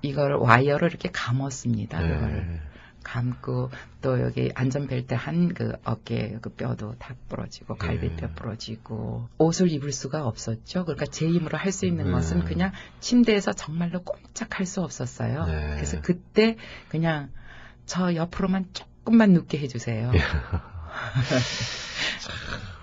이걸 0.02 0.34
와이어를 0.34 0.90
이렇게 0.90 1.10
감았습니다. 1.12 2.00
네. 2.02 2.08
그걸 2.16 2.62
감고 3.04 3.72
또 4.02 4.20
여기 4.22 4.52
안전벨트 4.54 5.14
한 5.16 5.54
그 5.54 5.74
어깨 5.84 6.38
그 6.42 6.50
뼈도 6.50 6.96
다 7.00 7.16
부러지고 7.30 7.76
갈비뼈 7.76 8.28
네. 8.28 8.34
부러지고 8.34 9.28
옷을 9.38 9.72
입을 9.72 9.92
수가 9.92 10.26
없었죠. 10.28 10.86
그러니까 10.86 11.06
제 11.08 11.28
힘으로 11.28 11.58
할 11.58 11.72
수 11.72 11.86
있는 11.86 12.06
네. 12.06 12.12
것은 12.12 12.46
그냥 12.46 12.72
침대에서 13.00 13.54
정말로 13.54 14.02
꼼짝할 14.04 14.66
수 14.66 14.82
없었어요. 14.82 15.46
네. 15.46 15.70
그래서 15.76 16.02
그때 16.02 16.58
그냥 16.90 17.30
저 17.86 18.14
옆으로만 18.16 18.66
조금만 18.74 19.34
눕게 19.34 19.58
해주세요. 19.60 20.12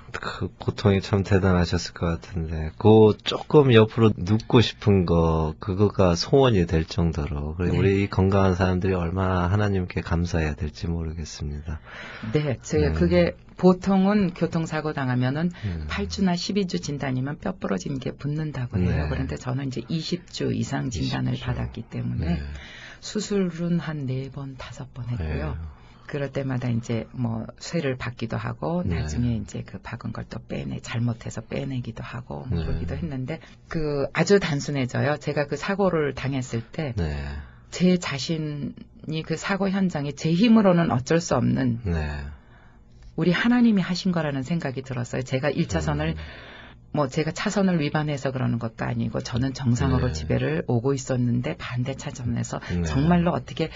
예. 0.08 0.18
그 0.20 0.48
고통이 0.58 1.00
참 1.00 1.22
대단하셨을 1.22 1.94
것 1.94 2.06
같은데, 2.06 2.70
그 2.78 3.16
조금 3.24 3.72
옆으로 3.72 4.12
눕고 4.16 4.60
싶은 4.60 5.06
거, 5.06 5.54
그거가 5.58 6.14
소원이 6.14 6.66
될 6.66 6.84
정도로, 6.84 7.54
그리고 7.56 7.72
네. 7.74 7.78
우리 7.78 8.02
이 8.02 8.06
건강한 8.08 8.54
사람들이 8.54 8.94
얼마나 8.94 9.46
하나님께 9.46 10.00
감사해야 10.00 10.54
될지 10.54 10.86
모르겠습니다. 10.86 11.80
네, 12.32 12.58
제가 12.62 12.88
네. 12.88 12.92
그게 12.94 13.36
보통은 13.56 14.34
교통사고 14.34 14.92
당하면은 14.92 15.50
음. 15.64 15.86
8주나 15.88 16.34
12주 16.34 16.80
진단이면 16.80 17.38
뼈 17.38 17.56
부러진 17.56 17.98
게 17.98 18.12
붙는다고 18.12 18.78
해요. 18.78 19.04
네. 19.04 19.08
그런데 19.10 19.36
저는 19.36 19.66
이제 19.66 19.80
20주 19.82 20.54
이상 20.54 20.90
진단을 20.90 21.34
20주. 21.34 21.44
받았기 21.44 21.82
때문에 21.82 22.26
네. 22.26 22.42
수술은 23.00 23.80
한네 23.80 24.30
번, 24.30 24.56
다섯 24.56 24.92
번 24.94 25.08
했고요. 25.08 25.56
그럴 26.08 26.32
때마다 26.32 26.68
이제 26.68 27.06
뭐 27.12 27.46
쇠를 27.58 27.96
받기도 27.96 28.36
하고 28.36 28.82
네. 28.84 29.00
나중에 29.00 29.36
이제 29.36 29.62
그 29.64 29.78
박은 29.78 30.12
걸 30.12 30.28
또 30.30 30.40
빼내 30.46 30.80
잘못해서 30.80 31.40
빼내기도 31.42 32.02
하고 32.02 32.46
뭐 32.48 32.58
네. 32.58 32.66
그러기도 32.66 32.94
했는데 32.94 33.40
그 33.68 34.06
아주 34.12 34.38
단순해져요. 34.38 35.18
제가 35.18 35.46
그 35.46 35.56
사고를 35.56 36.14
당했을 36.14 36.60
때제 36.60 36.94
네. 37.70 37.98
자신이 37.98 39.22
그 39.24 39.36
사고 39.36 39.68
현장에 39.68 40.12
제 40.12 40.32
힘으로는 40.32 40.90
어쩔 40.90 41.20
수 41.20 41.34
없는 41.34 41.80
네. 41.84 42.08
우리 43.16 43.32
하나님이 43.32 43.82
하신 43.82 44.12
거라는 44.12 44.42
생각이 44.42 44.82
들었어요. 44.82 45.22
제가 45.22 45.50
1차선을 45.50 46.10
음. 46.10 46.16
뭐 46.92 47.08
제가 47.08 47.32
차선을 47.32 47.80
위반해서 47.80 48.30
그러는 48.30 48.58
것도 48.58 48.84
아니고 48.84 49.20
저는 49.20 49.52
정상으로 49.52 50.08
네. 50.08 50.12
집에를 50.12 50.64
오고 50.66 50.94
있었는데 50.94 51.56
반대 51.58 51.94
차선에서 51.94 52.60
네. 52.60 52.82
정말로 52.82 53.32
어떻게 53.32 53.70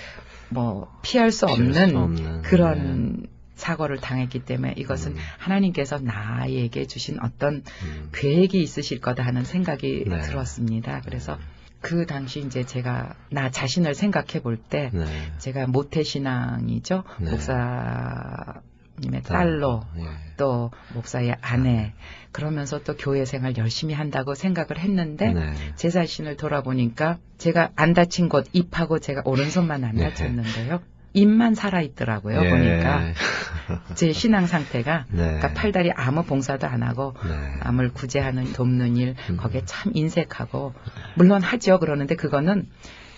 뭐 0.53 0.93
피할 1.03 1.31
수 1.31 1.47
피할 1.47 1.61
없는, 1.61 1.89
수 1.89 1.99
없는, 1.99 2.43
그런 2.43 3.27
사고를 3.55 3.99
당했기 3.99 4.41
때문에 4.41 4.75
이것은 4.77 5.13
음. 5.13 5.17
하나님께서 5.39 5.99
나에게 5.99 6.87
주신 6.87 7.19
어떤 7.23 7.63
음. 7.85 8.09
계획이 8.13 8.61
있으실 8.61 9.01
거다 9.01 9.23
하는 9.25 9.45
생각이 9.45 10.05
네. 10.07 10.21
들었습니다. 10.21 11.01
그래서 11.05 11.39
그 11.81 12.07
당시 12.07 12.41
이제 12.41 12.65
제가 12.65 13.15
나 13.31 13.51
자신을 13.51 13.95
생각해 13.95 14.41
볼때 14.43 14.91
네. 14.93 15.05
제가 15.39 15.67
모태신앙이죠. 15.67 17.05
네. 17.21 17.31
목사 17.31 18.63
님의 19.01 19.23
딸로 19.23 19.83
예. 19.99 20.05
또 20.37 20.71
목사의 20.95 21.37
아내 21.41 21.93
그러면서 22.31 22.83
또 22.83 22.97
교회 22.97 23.25
생활 23.25 23.57
열심히 23.57 23.95
한다고 23.95 24.35
생각을 24.35 24.79
했는데 24.79 25.33
네. 25.33 25.53
제 25.77 25.91
자신을 25.91 26.37
돌아보니까 26.37 27.19
제가 27.39 27.71
안 27.77 27.95
다친 27.95 28.29
곳 28.29 28.47
입하고 28.53 28.99
제가 28.99 29.23
오른손만 29.25 29.85
안 29.85 29.97
네. 29.97 30.09
다쳤는데요. 30.09 30.81
입만 31.15 31.55
살아 31.55 31.83
있더라고요. 31.83 32.43
예. 32.43 32.51
보니까 32.51 33.13
제 33.95 34.13
신앙 34.13 34.47
상태가 34.47 35.05
네. 35.11 35.23
그러니까 35.25 35.53
팔다리 35.53 35.93
아무 35.93 36.25
봉사도 36.25 36.67
안 36.67 36.83
하고 36.83 37.15
네. 37.25 37.57
남을 37.65 37.93
구제하는 37.93 38.53
돕는 38.53 38.97
일 38.97 39.15
음. 39.31 39.37
거기에 39.37 39.63
참 39.67 39.93
인색하고 39.95 40.73
물론 41.15 41.43
하죠. 41.43 41.79
그러는데 41.79 42.17
그거는 42.17 42.69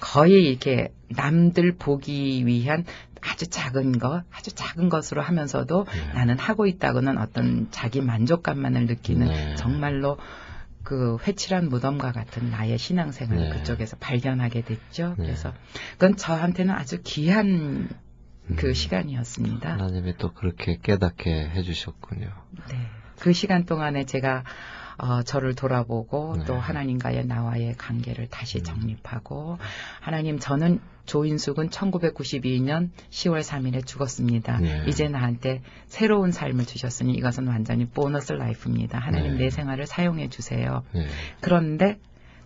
거의 0.00 0.44
이렇게 0.44 0.92
남들 1.08 1.76
보기 1.76 2.46
위한 2.46 2.84
아주 3.24 3.46
작은 3.46 3.98
것, 3.98 4.24
아주 4.30 4.52
작은 4.54 4.88
것으로 4.88 5.22
하면서도 5.22 5.86
네. 5.90 6.12
나는 6.12 6.38
하고 6.38 6.66
있다고는 6.66 7.18
어떤 7.18 7.68
자기 7.70 8.00
만족감만을 8.00 8.86
느끼는 8.86 9.26
네. 9.26 9.54
정말로 9.56 10.18
그 10.82 11.16
회칠한 11.26 11.70
무덤과 11.70 12.12
같은 12.12 12.50
나의 12.50 12.76
신앙생활을 12.78 13.48
네. 13.48 13.50
그쪽에서 13.50 13.96
발견하게 13.96 14.62
됐죠. 14.62 15.14
네. 15.18 15.24
그래서 15.24 15.54
그건 15.92 16.16
저한테는 16.16 16.74
아주 16.74 17.00
귀한 17.02 17.88
그 18.56 18.68
음. 18.68 18.74
시간이었습니다. 18.74 19.72
하나님이 19.72 20.16
또 20.18 20.34
그렇게 20.34 20.78
깨닫게 20.82 21.50
해주셨군요. 21.54 22.28
네. 22.68 22.88
그 23.18 23.32
시간 23.32 23.64
동안에 23.64 24.04
제가 24.04 24.44
어, 24.96 25.22
저를 25.22 25.54
돌아보고 25.54 26.36
네. 26.38 26.44
또 26.44 26.54
하나님과의 26.54 27.26
나와의 27.26 27.74
관계를 27.76 28.28
다시 28.28 28.58
음. 28.58 28.64
정립하고 28.64 29.58
하나님 30.00 30.38
저는 30.38 30.80
조인숙은 31.06 31.68
1992년 31.68 32.90
10월 33.10 33.42
3일에 33.42 33.86
죽었습니다. 33.86 34.58
네. 34.58 34.84
이제 34.86 35.08
나한테 35.08 35.62
새로운 35.86 36.32
삶을 36.32 36.64
주셨으니 36.64 37.12
이것은 37.12 37.46
완전히 37.46 37.86
보너스 37.86 38.32
라이프입니다. 38.32 38.98
하나님 38.98 39.32
네. 39.32 39.44
내 39.44 39.50
생활을 39.50 39.86
사용해 39.86 40.28
주세요. 40.30 40.82
네. 40.92 41.06
그런데 41.40 41.98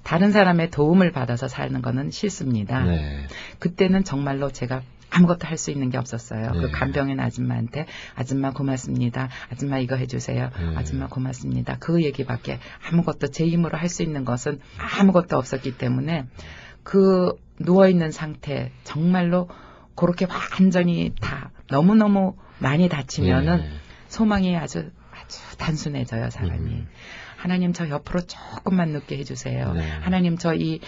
다른 0.02 0.32
사람의 0.32 0.70
도움을 0.70 1.12
받아서 1.12 1.48
사는 1.48 1.80
거는 1.82 2.10
싫습니다. 2.10 2.82
네. 2.84 3.26
그때는 3.58 4.04
정말로 4.04 4.50
제가 4.50 4.82
아무것도 5.10 5.46
할 5.46 5.56
수 5.58 5.70
있는 5.70 5.90
게 5.90 5.98
없었어요. 5.98 6.50
네. 6.52 6.60
그 6.60 6.70
간병인 6.70 7.18
아줌마한테 7.20 7.86
아줌마 8.14 8.52
고맙습니다. 8.52 9.28
아줌마 9.50 9.78
이거 9.78 9.96
해주세요. 9.96 10.50
네. 10.56 10.76
아줌마 10.76 11.08
고맙습니다. 11.08 11.76
그 11.80 12.02
얘기밖에 12.04 12.58
아무것도 12.90 13.28
제 13.28 13.46
힘으로 13.46 13.76
할 13.78 13.88
수 13.88 14.02
있는 14.02 14.24
것은 14.24 14.60
아무것도 15.00 15.36
없었기 15.38 15.78
때문에 15.78 16.26
그 16.82 17.32
누워있는 17.60 18.10
상태 18.12 18.70
정말로 18.84 19.48
그렇게 19.96 20.26
완전히 20.26 21.12
다 21.20 21.50
너무너무 21.70 22.36
많이 22.58 22.88
다치면은 22.88 23.56
네. 23.58 23.70
소망이 24.08 24.56
아주 24.56 24.90
아주 25.10 25.56
단순해져요 25.58 26.30
사람이. 26.30 26.70
음. 26.70 26.88
하나님 27.36 27.72
저 27.72 27.88
옆으로 27.88 28.20
조금만 28.20 28.90
눕게 28.92 29.16
해주세요. 29.18 29.72
네. 29.72 29.88
하나님 30.00 30.36
저 30.38 30.54
이 30.54 30.80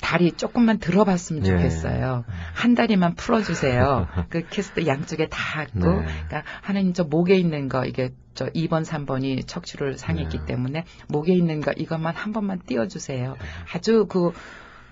다리 0.00 0.32
조금만 0.32 0.78
들어봤으면 0.78 1.44
예. 1.46 1.50
좋겠어요. 1.50 2.24
한 2.54 2.74
다리만 2.74 3.14
풀어주세요. 3.14 4.06
그 4.28 4.46
캐스트 4.48 4.86
양쪽에 4.86 5.28
다 5.28 5.62
있고, 5.64 5.78
네. 5.78 6.06
그러니까 6.06 6.42
하나님 6.62 6.92
저 6.92 7.04
목에 7.04 7.36
있는 7.36 7.68
거 7.68 7.84
이게 7.84 8.12
저 8.34 8.46
2번, 8.46 8.84
3번이 8.84 9.46
척추를 9.46 9.96
상했기 9.96 10.40
네. 10.40 10.44
때문에 10.44 10.84
목에 11.08 11.32
있는 11.32 11.60
거 11.60 11.72
이것만 11.72 12.14
한 12.14 12.32
번만 12.32 12.60
띄워주세요. 12.66 13.32
네. 13.32 13.38
아주 13.72 14.06
그, 14.06 14.32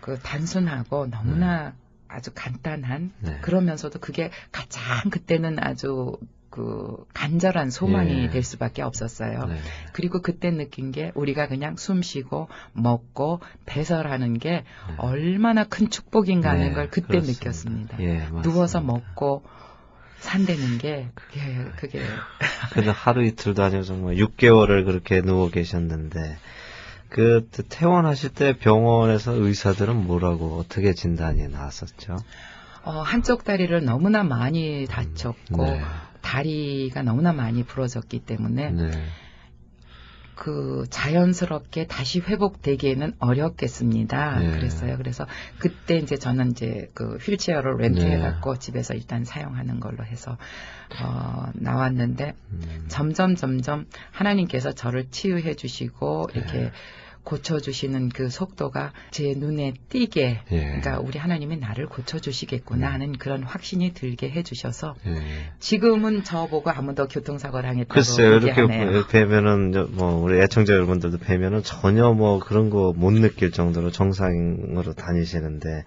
그 0.01 0.19
단순하고 0.19 1.09
너무나 1.11 1.75
아주 2.09 2.31
간단한 2.35 3.13
네. 3.21 3.39
그러면서도 3.41 3.99
그게 3.99 4.31
가장 4.53 5.11
그때는 5.11 5.59
아주 5.59 6.17
그 6.55 7.05
간절한 7.15 7.71
소망이 7.71 8.27
예. 8.27 8.31
될 8.31 8.45
수밖에 8.45 8.83
없었어요. 8.83 9.47
네. 9.47 9.57
그리고 9.93 10.23
그때 10.23 10.53
느낀 10.53 10.93
게 10.93 11.11
우리가 11.17 11.49
그냥 11.49 11.75
숨 11.77 12.01
쉬고 12.01 12.47
먹고 12.75 13.41
배설하는 13.67 14.39
게 14.39 14.51
네. 14.51 14.65
얼마나 14.99 15.65
큰 15.65 15.91
축복인가 15.91 16.51
하는 16.51 16.69
네, 16.69 16.73
걸 16.73 16.91
그때 16.91 17.19
그렇습니다. 17.19 17.41
느꼈습니다. 17.41 18.01
예. 18.03 18.29
누워서 18.43 18.81
먹고 18.81 19.43
산다는 20.21 20.79
게 20.79 21.09
그게 21.17 21.41
그게 21.75 22.03
근데 22.73 22.91
하루 22.91 23.25
이틀도 23.25 23.61
아니고 23.61 23.83
정말 23.83 24.15
6개월을 24.15 24.85
그렇게 24.85 25.23
누워 25.23 25.51
계셨는데 25.51 26.39
그 27.09 27.49
퇴원하실 27.69 28.31
때 28.31 28.57
병원에서 28.57 29.33
의사들은 29.33 30.07
뭐라고 30.07 30.61
어떻게 30.61 30.95
진단이 30.95 31.49
나왔었죠? 31.49 32.19
어, 32.85 33.01
한쪽 33.01 33.43
다리를 33.43 33.85
너무나 33.85 34.23
많이 34.23 34.87
다쳤고 34.89 35.65
네. 35.65 35.83
다리가 36.25 37.03
너무나 37.03 37.33
많이 37.33 37.63
부러졌기 37.65 38.21
때문에 38.21 38.71
네. 38.71 38.91
그 40.35 40.85
자연스럽게 40.91 41.87
다시 41.87 42.19
회복되기에는 42.19 43.15
어렵겠습니다. 43.21 44.39
네. 44.41 44.51
그랬어요. 44.51 44.97
그래서 44.97 45.27
그때 45.59 45.97
이제 45.99 46.17
저는 46.17 46.53
이제 46.53 46.91
그 46.95 47.19
휠체어를 47.19 47.77
렌트해 47.77 48.19
갖고 48.19 48.59
집에서 48.59 48.95
일단 48.95 49.25
사용하는 49.25 49.79
걸로 49.79 50.05
해서 50.05 50.37
어 51.01 51.47
나왔는데 51.55 52.35
음. 52.53 52.85
점점 52.89 53.37
점점 53.37 53.87
하나님께서 54.11 54.73
저를 54.73 55.11
치유해 55.11 55.55
주시고 55.55 56.31
이렇게 56.35 56.53
네. 56.53 56.73
고쳐 57.25 57.59
주시는 57.59 58.11
그 58.11 58.29
속도가 58.29 58.93
제 59.11 59.35
눈에 59.37 59.73
띄게 59.89 60.41
예. 60.53 60.59
그러니까 60.59 61.01
우리 61.01 61.19
하나님이 61.19 61.57
나를 61.57 61.87
고쳐 61.87 62.19
주시겠구나 62.19 62.89
음. 62.89 62.93
하는 62.93 63.13
그런 63.13 63.43
확신이 63.43 63.95
들게 63.95 64.31
해 64.31 64.43
주셔서 64.43 64.95
예. 65.07 65.17
지금은 65.59 66.23
저보고 66.23 66.71
아무도 66.71 67.09
교통사고 67.09 67.63
당했다고 67.63 67.95
글쎄요, 67.95 68.35
이렇게 68.37 68.61
얘기하네요. 68.63 69.07
뵈면은, 69.07 69.73
저, 69.73 69.85
뭐, 69.91 70.23
우리 70.23 70.39
애청자 70.41 70.75
여러분들도 70.75 71.19
뵈면은 71.19 71.63
전혀 71.63 72.13
뭐 72.13 72.39
그런 72.39 72.71
거 72.71 72.93
못 72.95 73.13
느낄 73.13 73.51
정도로 73.51 73.91
정상으로 73.91 74.93
다니시는데, 74.95 75.85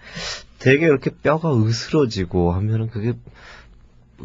되게 0.60 0.86
이렇게 0.86 1.12
뼈가 1.12 1.56
으스러지고 1.56 2.52
하면은 2.54 2.90
그게, 2.90 3.14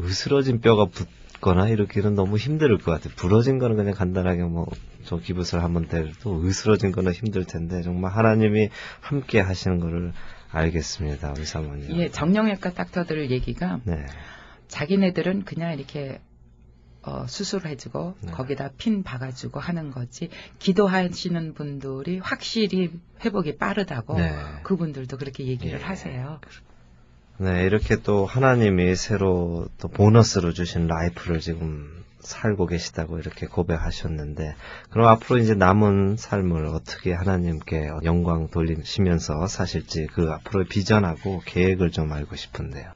으스러진 0.01 0.61
뼈가 0.61 0.87
붙거나 0.87 1.69
이렇게는 1.69 2.15
너무 2.15 2.39
힘들 2.39 2.79
것 2.79 2.93
같아요. 2.93 3.13
부러진 3.17 3.59
거는 3.59 3.77
그냥 3.77 3.93
간단하게 3.95 4.43
뭐, 4.45 4.67
저 5.05 5.19
기부스를 5.19 5.63
한번 5.63 5.87
대도 5.89 6.45
으스러진 6.45 6.93
거는 6.93 7.13
힘들 7.13 7.45
텐데, 7.45 7.83
정말 7.83 8.13
하나님이 8.13 8.71
함께 9.01 9.41
하시는 9.41 9.81
거를 9.81 10.13
알겠습니다, 10.51 11.33
우리 11.37 11.45
사모님. 11.45 11.97
예, 11.99 12.11
정형외과 12.11 12.73
닥터들 12.75 13.31
얘기가 13.31 13.81
네. 13.85 14.07
자기네들은 14.69 15.45
그냥 15.45 15.73
이렇게 15.73 16.21
어, 17.05 17.27
수술해주고 17.27 18.15
네. 18.21 18.33
거기다 18.33 18.71
핀 18.79 19.03
박아주고 19.03 19.59
하는 19.59 19.91
거지 19.91 20.29
기도하시는 20.61 21.55
분들이 21.55 22.19
확실히 22.19 22.93
회복이 23.25 23.57
빠르다고 23.57 24.19
네. 24.19 24.33
그분들도 24.63 25.17
그렇게 25.17 25.47
얘기를 25.47 25.81
예. 25.81 25.83
하세요. 25.83 26.41
네, 27.39 27.65
이렇게 27.65 27.97
또 27.97 28.25
하나님이 28.25 28.95
새로 28.95 29.67
또 29.79 29.89
보너스로 29.89 30.53
주신 30.53 30.87
라이프를 30.87 31.41
지금 31.41 32.02
살고 32.23 32.67
계시다고 32.67 33.19
이렇게 33.19 33.47
고백하셨는데, 33.47 34.55
그럼 34.91 35.09
앞으로 35.09 35.39
이제 35.39 35.55
남은 35.55 36.17
삶을 36.17 36.67
어떻게 36.67 37.13
하나님께 37.13 37.91
영광 38.05 38.49
돌리시면서 38.49 39.47
사실지 39.47 40.07
그 40.13 40.31
앞으로의 40.31 40.67
비전하고 40.69 41.43
계획을 41.45 41.91
좀 41.91 42.13
알고 42.13 42.37
싶은데요. 42.37 42.93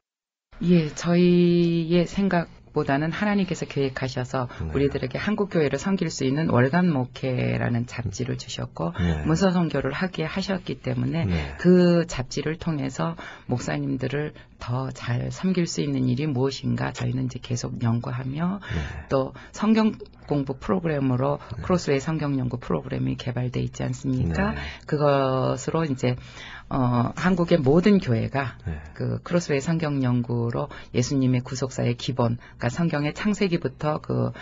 예, 0.62 0.88
저희의 0.88 2.06
생각 2.06 2.48
보다는 2.76 3.10
하나님께서 3.10 3.64
계획하셔서 3.64 4.48
네. 4.60 4.70
우리들에게 4.74 5.16
한국 5.16 5.48
교회를 5.48 5.78
섬길 5.78 6.10
수 6.10 6.24
있는 6.24 6.50
월간 6.50 6.92
목회라는 6.92 7.86
잡지를 7.86 8.36
주셨고 8.36 8.92
네. 8.98 9.24
문서 9.24 9.50
선교를 9.50 9.92
하게 9.92 10.24
하셨기 10.24 10.82
때문에 10.82 11.24
네. 11.24 11.54
그 11.58 12.06
잡지를 12.06 12.56
통해서 12.58 13.16
목사님들을 13.46 14.34
더 14.58 14.90
잘 14.92 15.30
섬길 15.30 15.66
수 15.66 15.80
있는 15.80 16.08
일이 16.08 16.26
무엇인가 16.26 16.92
저희는 16.92 17.26
이제 17.26 17.38
계속 17.40 17.82
연구하며 17.82 18.60
네. 18.60 19.06
또 19.08 19.32
성경 19.52 19.92
공부 20.26 20.58
프로그램으로 20.58 21.38
크로스웨이 21.62 22.00
성경 22.00 22.38
연구 22.38 22.58
프로그램이 22.58 23.16
개발돼 23.16 23.60
있지 23.60 23.82
않습니까? 23.82 24.52
네. 24.52 24.56
그것으로 24.86 25.84
이제 25.84 26.16
어 26.68 27.12
한국의 27.14 27.58
모든 27.58 27.98
교회가 27.98 28.58
네. 28.66 28.80
그 28.94 29.20
크로스웨이 29.22 29.60
성경 29.60 30.02
연구로 30.02 30.68
예수님의 30.94 31.42
구속사의 31.42 31.96
기본, 31.96 32.36
그러니까 32.36 32.68
성경의 32.68 33.14
창세기부터 33.14 34.00
그 34.00 34.32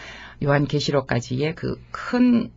요한계시록까지의 0.43 1.55
그큰 1.55 2.51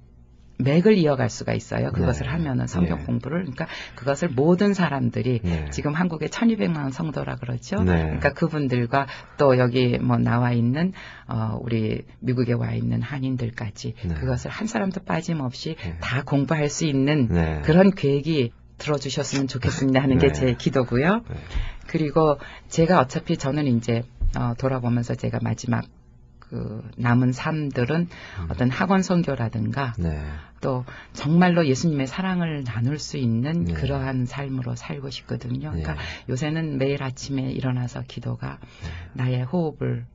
맥을 0.58 0.98
이어갈 0.98 1.30
수가 1.30 1.54
있어요. 1.54 1.92
그것을 1.92 2.26
네. 2.26 2.32
하면은 2.32 2.68
성경 2.68 3.00
네. 3.00 3.06
공부를 3.06 3.42
그러니까 3.42 3.68
그것을 3.96 4.30
모든 4.30 4.74
사람들이 4.74 5.42
네. 5.44 5.70
지금 5.72 5.94
한국에 5.94 6.28
1200만 6.28 6.92
성도라 6.92 7.36
그러죠. 7.36 7.84
네. 7.84 8.04
그러니까 8.04 8.34
그분들과 8.34 9.08
또 9.38 9.58
여기 9.58 9.98
뭐 10.00 10.18
나와 10.18 10.52
있는 10.52 10.94
어 11.28 11.58
우리 11.62 12.04
미국에 12.20 12.54
와 12.54 12.72
있는 12.72 13.02
한인들까지 13.02 13.94
네. 14.04 14.14
그것을 14.16 14.50
한 14.50 14.68
사람도 14.68 15.04
빠짐없이 15.04 15.76
네. 15.76 15.98
다 16.02 16.24
공부할 16.24 16.70
수 16.70 16.86
있는 16.86 17.28
네. 17.28 17.62
그런 17.64 17.92
계획이 17.92 18.52
들어주셨으면 18.78 19.48
좋겠습니다 19.48 20.02
하는 20.02 20.18
네. 20.18 20.28
게제 20.28 20.56
기도고요. 20.56 21.24
네. 21.30 21.36
그리고 21.88 22.38
제가 22.68 23.00
어차피 23.00 23.38
저는 23.38 23.66
이제 23.68 24.04
어, 24.38 24.54
돌아보면서 24.58 25.16
제가 25.16 25.40
마지막 25.42 25.86
그 26.50 26.82
남은 26.98 27.34
삶들은 27.34 28.08
어떤 28.50 28.70
학원 28.70 29.02
선교라든가 29.02 29.94
네. 29.98 30.24
또 30.62 30.86
정말로 31.14 31.68
예수님의 31.68 32.08
사랑을 32.08 32.64
나눌 32.64 33.00
수 33.00 33.18
있는 33.18 33.66
네. 33.66 33.74
그러한 33.74 34.26
삶으로 34.26 34.76
살고 34.76 35.10
싶거든요. 35.10 35.70
그러니까 35.70 35.94
네. 35.94 36.00
요새는 36.30 36.78
매일 36.78 37.04
아침에 37.04 37.52
일어나서 37.52 38.04
기도가 38.08 38.60
나의 39.14 39.44
호흡을 39.44 40.06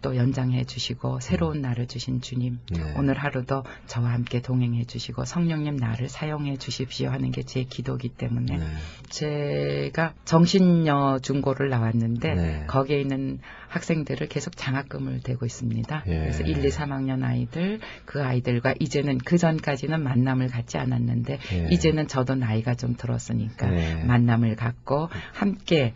또 0.00 0.16
연장해 0.16 0.64
주시고 0.64 1.20
새로운 1.20 1.60
날을 1.60 1.86
주신 1.86 2.20
주님 2.20 2.58
네. 2.70 2.94
오늘 2.96 3.18
하루도 3.18 3.64
저와 3.86 4.12
함께 4.12 4.40
동행해 4.40 4.84
주시고 4.84 5.24
성령님 5.24 5.76
나를 5.76 6.08
사용해 6.08 6.56
주십시오 6.56 7.10
하는 7.10 7.30
게 7.32 7.40
제 7.50 7.64
기도기 7.64 8.10
때문에 8.10 8.58
네. 8.58 8.66
제가 9.08 10.14
정신여 10.24 11.18
중고를 11.20 11.68
나왔는데 11.68 12.34
네. 12.34 12.64
거기에 12.68 13.00
있는 13.00 13.40
학생들을 13.68 14.28
계속 14.28 14.56
장학금을 14.56 15.20
대고 15.22 15.46
있습니다. 15.46 16.04
예. 16.06 16.18
그래서 16.18 16.44
1, 16.44 16.64
2, 16.64 16.68
3학년 16.68 17.24
아이들 17.24 17.80
그 18.04 18.22
아이들과 18.22 18.74
이제는 18.78 19.18
그 19.18 19.36
전까지는 19.36 20.00
만남을 20.02 20.46
갖지 20.46 20.78
않았는데 20.78 21.38
예. 21.52 21.68
이제는 21.72 22.06
저도 22.06 22.36
나이가 22.36 22.74
좀 22.74 22.94
들었으니까 22.96 23.68
네. 23.68 24.04
만남을 24.04 24.54
갖고 24.54 25.08
함께 25.32 25.94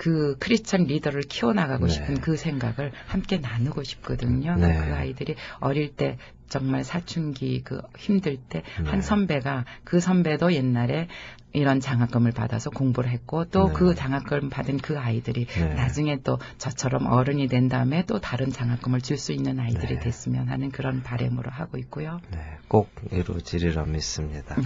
그 0.00 0.34
크리스천 0.38 0.84
리더를 0.84 1.20
키워나가고 1.20 1.86
네. 1.86 1.92
싶은 1.92 2.22
그 2.22 2.34
생각을 2.34 2.90
함께 3.06 3.36
나누고 3.36 3.82
싶거든요. 3.82 4.56
네. 4.56 4.74
그 4.74 4.94
아이들이 4.94 5.34
어릴 5.58 5.94
때 5.94 6.16
정말 6.48 6.84
사춘기 6.84 7.60
그 7.62 7.82
힘들 7.98 8.38
때한 8.38 8.94
네. 8.94 9.00
선배가 9.02 9.66
그 9.84 10.00
선배도 10.00 10.54
옛날에 10.54 11.06
이런 11.52 11.80
장학금을 11.80 12.32
받아서 12.32 12.70
공부를 12.70 13.10
했고 13.10 13.44
또 13.46 13.68
네. 13.68 13.72
그 13.74 13.94
장학금 13.94 14.50
받은 14.50 14.78
그 14.78 14.98
아이들이 14.98 15.46
네. 15.46 15.74
나중에 15.74 16.18
또 16.22 16.38
저처럼 16.58 17.06
어른이 17.06 17.48
된 17.48 17.68
다음에 17.68 18.04
또 18.06 18.20
다른 18.20 18.50
장학금을 18.50 19.00
줄 19.00 19.16
수 19.18 19.32
있는 19.32 19.60
아이들이 19.60 19.94
네. 19.94 20.00
됐으면 20.00 20.48
하는 20.48 20.70
그런 20.70 21.02
바램으로 21.02 21.50
하고 21.50 21.76
있고요. 21.78 22.20
네, 22.32 22.38
꼭 22.68 22.90
이루어지리라 23.12 23.84
믿습니다. 23.84 24.54
네. 24.56 24.62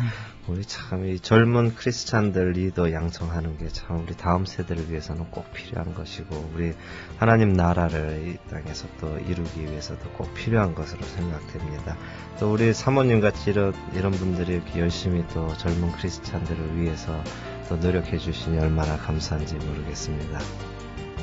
우리 0.46 0.64
참 0.64 1.04
이 1.04 1.18
젊은 1.18 1.74
크리스찬들 1.74 2.52
리더 2.52 2.92
양성하는 2.92 3.58
게 3.58 3.68
참 3.68 4.04
우리 4.04 4.16
다음 4.16 4.44
세대를 4.46 4.90
위해서는 4.90 5.24
꼭 5.30 5.52
필요한 5.52 5.92
것이고 5.94 6.52
우리 6.54 6.72
하나님 7.18 7.52
나라를 7.52 8.28
이 8.28 8.50
땅에서 8.50 8.86
또 9.00 9.18
이루기 9.18 9.62
위해서도 9.62 10.08
꼭 10.10 10.32
필요한 10.34 10.74
것으로 10.74 11.02
생각됩니다. 11.02 11.96
또 12.38 12.52
우리 12.52 12.72
사모님 12.72 13.20
같이 13.20 13.50
이런, 13.50 13.74
이런 13.94 14.12
분들이 14.12 14.54
이렇게 14.54 14.80
열심히 14.80 15.24
또 15.34 15.48
젊은 15.56 15.90
크리스찬들을 15.92 16.73
위해서 16.76 17.22
또 17.68 17.76
노력해 17.76 18.18
주시니 18.18 18.58
얼마나 18.58 18.96
감사한지 18.96 19.54
모르겠습니다. 19.56 20.38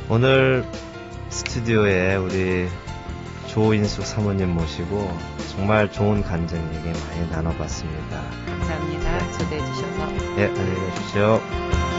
오늘 0.10 0.66
스튜디오에 1.30 2.16
우리 2.16 2.68
조인숙 3.48 4.06
사모님 4.06 4.50
모시고 4.50 5.18
정말 5.52 5.92
좋은 5.92 6.24
간증 6.24 6.58
얘기 6.74 7.00
많이 7.00 7.30
나눠봤습니다. 7.30 8.24
감사합니다. 8.46 9.32
초대해 9.34 9.60
주셔서. 9.66 10.40
예, 10.40 10.46
안녕히 10.46 10.90
계십시오. 10.90 11.91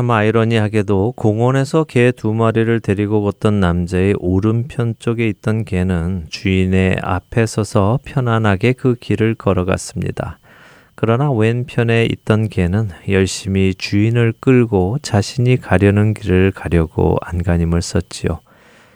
참 0.00 0.10
아이러니하게도 0.10 1.12
공원에서 1.14 1.84
개 1.84 2.10
두 2.10 2.32
마리를 2.32 2.80
데리고 2.80 3.20
걷던 3.20 3.60
남자의 3.60 4.14
오른편 4.18 4.94
쪽에 4.98 5.28
있던 5.28 5.66
개는 5.66 6.28
주인의 6.30 7.00
앞에 7.02 7.44
서서 7.44 7.98
편안하게 8.06 8.72
그 8.72 8.94
길을 8.94 9.34
걸어갔습니다. 9.34 10.38
그러나 10.94 11.30
왼편에 11.30 12.06
있던 12.06 12.48
개는 12.48 12.88
열심히 13.10 13.74
주인을 13.74 14.32
끌고 14.40 14.96
자신이 15.02 15.58
가려는 15.58 16.14
길을 16.14 16.52
가려고 16.52 17.18
안간힘을 17.20 17.82
썼지요. 17.82 18.40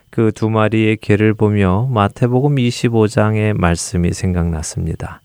그 0.08 0.32
두 0.32 0.48
마리의 0.48 0.96
개를 1.02 1.34
보며 1.34 1.86
마태복음 1.90 2.54
25장의 2.54 3.52
말씀이 3.52 4.10
생각났습니다. 4.14 5.20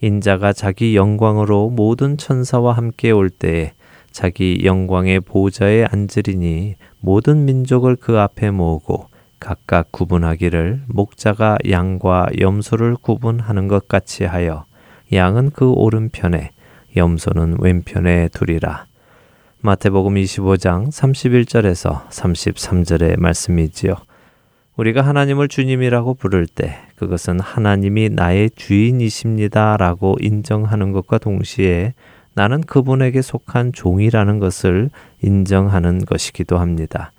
인자가 0.00 0.52
자기 0.52 0.94
영광으로 0.94 1.70
모든 1.70 2.16
천사와 2.16 2.74
함께 2.74 3.10
올 3.10 3.28
때에 3.28 3.72
자기 4.16 4.62
영광의 4.64 5.20
보좌에 5.20 5.84
앉으리니 5.84 6.76
모든 7.00 7.44
민족을 7.44 7.96
그 7.96 8.18
앞에 8.18 8.50
모으고 8.50 9.08
각각 9.38 9.92
구분하기를 9.92 10.84
목자가 10.86 11.58
양과 11.68 12.28
염소를 12.40 12.96
구분하는 12.96 13.68
것 13.68 13.88
같이 13.88 14.24
하여 14.24 14.64
양은 15.12 15.50
그 15.50 15.70
오른편에 15.70 16.52
염소는 16.96 17.58
왼편에 17.60 18.28
두리라. 18.28 18.86
마태복음 19.60 20.14
25장 20.14 20.90
31절에서 20.90 22.08
33절의 22.08 23.20
말씀이지요. 23.20 23.96
우리가 24.78 25.02
하나님을 25.02 25.48
주님이라고 25.48 26.14
부를 26.14 26.46
때 26.46 26.78
그것은 26.96 27.38
하나님이 27.40 28.08
나의 28.08 28.48
주인이십니다라고 28.56 30.16
인정하는 30.20 30.92
것과 30.92 31.18
동시에 31.18 31.92
나는 32.36 32.60
그분에게 32.60 33.22
속한 33.22 33.72
종이라는 33.72 34.38
것을 34.38 34.90
인정하는 35.22 36.04
것이기도 36.04 36.58
합니다. 36.58 37.12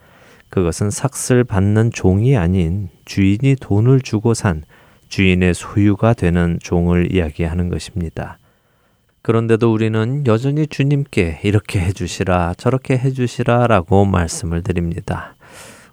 그것은 0.50 0.92
삭슬 0.92 1.44
받는 1.44 1.92
종이 1.92 2.38
아닌 2.38 2.90
주인이 3.06 3.56
돈을 3.60 4.02
주고 4.02 4.36
산 4.36 4.64
주인의 5.10 5.56
소유가 5.56 6.14
되는 6.14 6.60
종을 6.62 7.14
이야기하는 7.14 7.70
것입니다. 7.70 8.38
그런데도 9.24 9.74
우리는 9.74 10.24
여전히 10.28 10.68
주님께 10.68 11.40
이렇게 11.44 11.80
해주시라, 11.80 12.54
저렇게 12.54 12.98
해주시라 12.98 13.66
라고 13.66 14.06
말씀을 14.06 14.62
드립니다. 14.62 15.36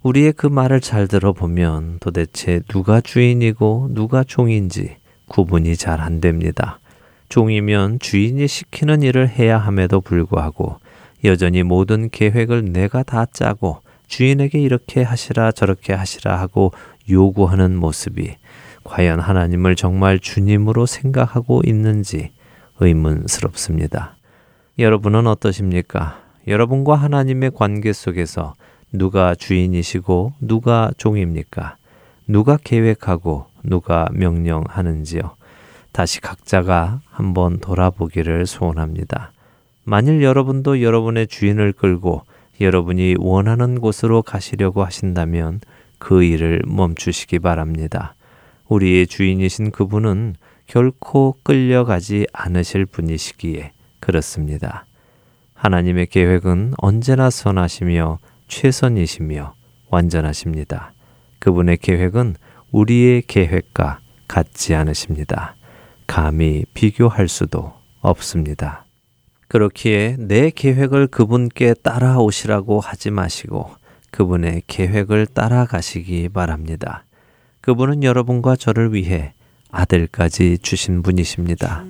우리의 0.03 0.35
그 0.35 0.47
말을 0.47 0.81
잘 0.81 1.09
들어보면 1.09 1.97
도대체 2.01 2.61
누가 2.69 3.01
주인이고 3.01 3.89
누가 3.93 4.23
종인지 4.23 4.97
구분이 5.29 5.77
잘 5.77 6.01
안 6.01 6.21
됩니다. 6.21 6.79
종이면 7.35 7.99
주인이 7.99 8.47
시키는 8.47 9.03
일을 9.03 9.29
해야 9.29 9.59
함에도 9.59 10.01
불구하고 10.01 10.79
여전히 11.25 11.65
모든 11.65 12.09
계획을 12.09 12.73
내가 12.73 13.03
다 13.03 13.27
짜고 13.27 13.81
주인에게 14.07 14.61
이렇게 14.61 15.03
하시라 15.03 15.51
저렇게 15.51 15.95
하시라 15.95 16.39
하고 16.39 16.71
요구하는 17.11 17.75
모습이 17.75 18.37
과연 18.85 19.19
하나님을 19.19 19.75
정말 19.75 20.21
주님으로 20.21 20.87
생각하고 20.87 21.63
있는지 21.67 22.31
의문스럽습니다. 22.79 24.15
여러분은 24.79 25.27
어떠십니까? 25.27 26.21
여러분과 26.47 26.95
하나님의 26.95 27.51
관계 27.53 27.93
속에서 27.93 28.55
누가 28.93 29.35
주인이시고 29.35 30.35
누가 30.41 30.93
종입니까? 30.99 31.79
누가 32.29 32.59
계획하고 32.63 33.47
누가 33.65 34.07
명령하는지요? 34.13 35.35
다시 35.95 36.21
각자가 36.21 37.03
한번 37.09 37.61
돌아보기를 37.61 38.47
소원합니다. 38.47 39.31
만일 39.85 40.25
여러분도 40.25 40.83
여러분의 40.83 41.29
주인을 41.29 41.73
끌고 41.73 42.23
여러분이 42.61 43.15
원하는 43.21 43.81
곳으로 43.81 44.23
가시려고 44.23 44.85
하신다면 44.85 45.61
그 45.99 46.25
일을 46.25 46.63
멈추시기 46.67 47.39
바랍니다. 47.39 48.17
우리의 48.67 49.07
주인이신 49.07 49.71
그분은 49.71 50.35
결코 50.67 51.37
끌려가지 51.45 52.27
않으실 52.33 52.87
분이시기에 52.87 53.71
그렇습니다. 54.01 54.87
하나님의 55.55 56.07
계획은 56.07 56.75
언제나 56.79 57.31
선하시며 57.31 58.19
최선이시며 58.49 59.55
완전하십니다. 59.91 60.93
그분의 61.39 61.77
계획은 61.77 62.35
우리의 62.73 63.23
계획과 63.29 64.01
같지 64.27 64.75
않으십니다. 64.75 65.55
감히 66.07 66.65
비교할 66.75 67.29
수도 67.29 67.73
없습니다. 68.01 68.85
그렇기에 69.49 70.17
내 70.19 70.51
계획을 70.51 71.07
그분께 71.07 71.75
따라오시라고 71.75 72.81
하지 72.81 73.11
마시고 73.11 73.71
그분의 74.11 74.63
계획을 74.67 75.27
따라가시기 75.27 76.29
바랍니다. 76.29 77.05
그분은 77.61 78.03
여러분과 78.03 78.57
저를 78.57 78.93
위해 78.93 79.33
아들까지 79.71 80.59
주신 80.59 81.03
분이십니다. 81.03 81.85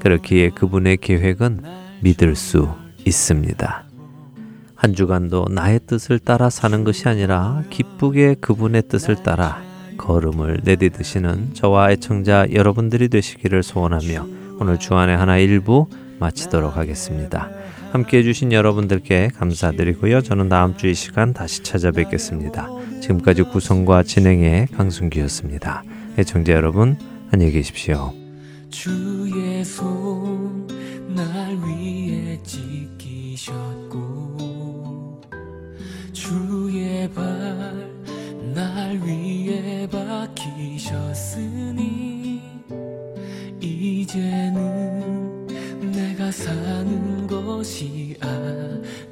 그렇기에 0.00 0.50
그분의 0.50 0.98
계획은 0.98 1.62
믿을 2.02 2.36
수 2.36 2.68
있습니다. 3.06 3.84
한 4.74 4.94
주간도 4.94 5.46
나의 5.50 5.80
뜻을 5.86 6.18
따라 6.18 6.48
사는 6.48 6.84
것이 6.84 7.08
아니라 7.08 7.62
기쁘게 7.70 8.36
그분의 8.40 8.84
뜻을 8.88 9.22
따라 9.22 9.62
걸음을 10.00 10.60
내디드시는 10.64 11.54
저와 11.54 11.92
애청자 11.92 12.46
여러분들이 12.52 13.08
되시기를 13.08 13.62
소원하며 13.62 14.26
오늘 14.58 14.78
주안의 14.78 15.16
하나 15.16 15.38
일부 15.38 15.86
마치도록 16.18 16.76
하겠습니다. 16.76 17.48
함께 17.92 18.18
해주신 18.18 18.52
여러분들께 18.52 19.30
감사드리고요. 19.36 20.22
저는 20.22 20.48
다음 20.48 20.76
주 20.76 20.86
이 20.88 20.94
시간 20.94 21.32
다시 21.32 21.62
찾아뵙겠습니다. 21.62 22.68
지금까지 23.00 23.42
구성과 23.44 24.02
진행의 24.04 24.68
강순기였습니다. 24.68 25.82
애청자 26.18 26.52
여러분, 26.52 26.96
안녕히 27.32 27.52
계십시오. 27.52 28.12
주의 28.70 29.64
손 29.64 30.68
날 31.14 31.56
위에 31.56 32.38
지키셨고 32.44 34.00
주의 36.12 37.10
발 37.10 37.79
날 38.60 39.00
위에 39.00 39.88
박히셨으니 39.88 41.32
이제는 43.58 45.46
내가 45.90 46.30
사는 46.30 47.26
것이 47.26 48.18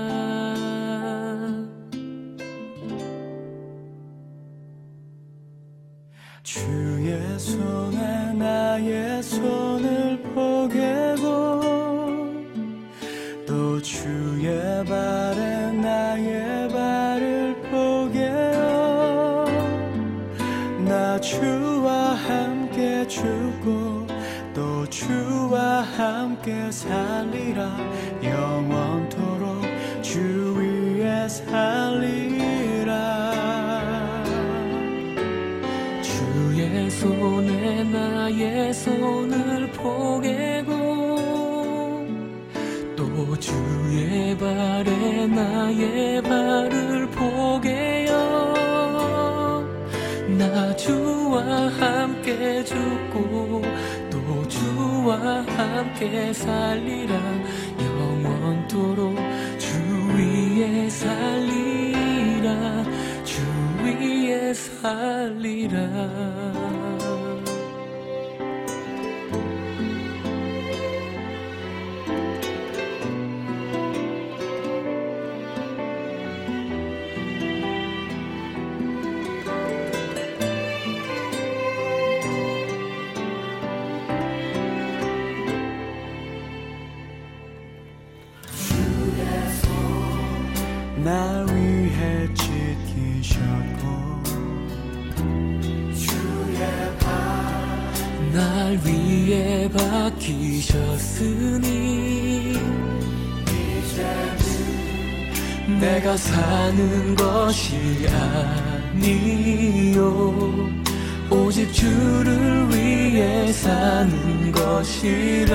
사는 113.55 114.51
것이라 114.53 115.55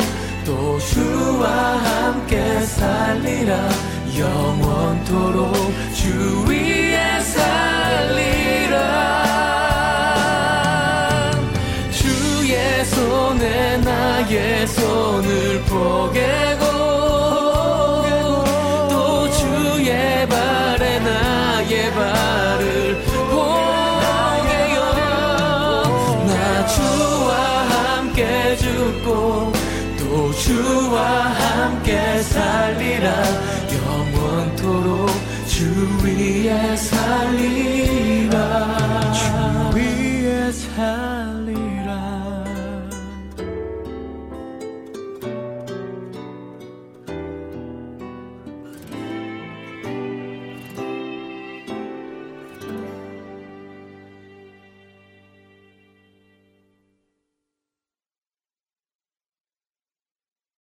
또 0.45 0.79
주와 0.79 1.47
함께 1.49 2.61
살리라. 2.61 3.69
영원토록 4.17 5.53
주 5.93 6.45
위에 6.47 7.19
살리라. 7.21 8.81
주의 11.91 12.85
손에 12.85 13.77
나의 13.77 14.67
손을 14.67 15.61
포개 15.63 16.51
주와 30.41 31.01
함께 31.01 32.19
살리라. 32.23 33.13
영원토록 33.75 35.09
주 35.45 35.65
위에 36.03 36.75
살리라 36.75 38.20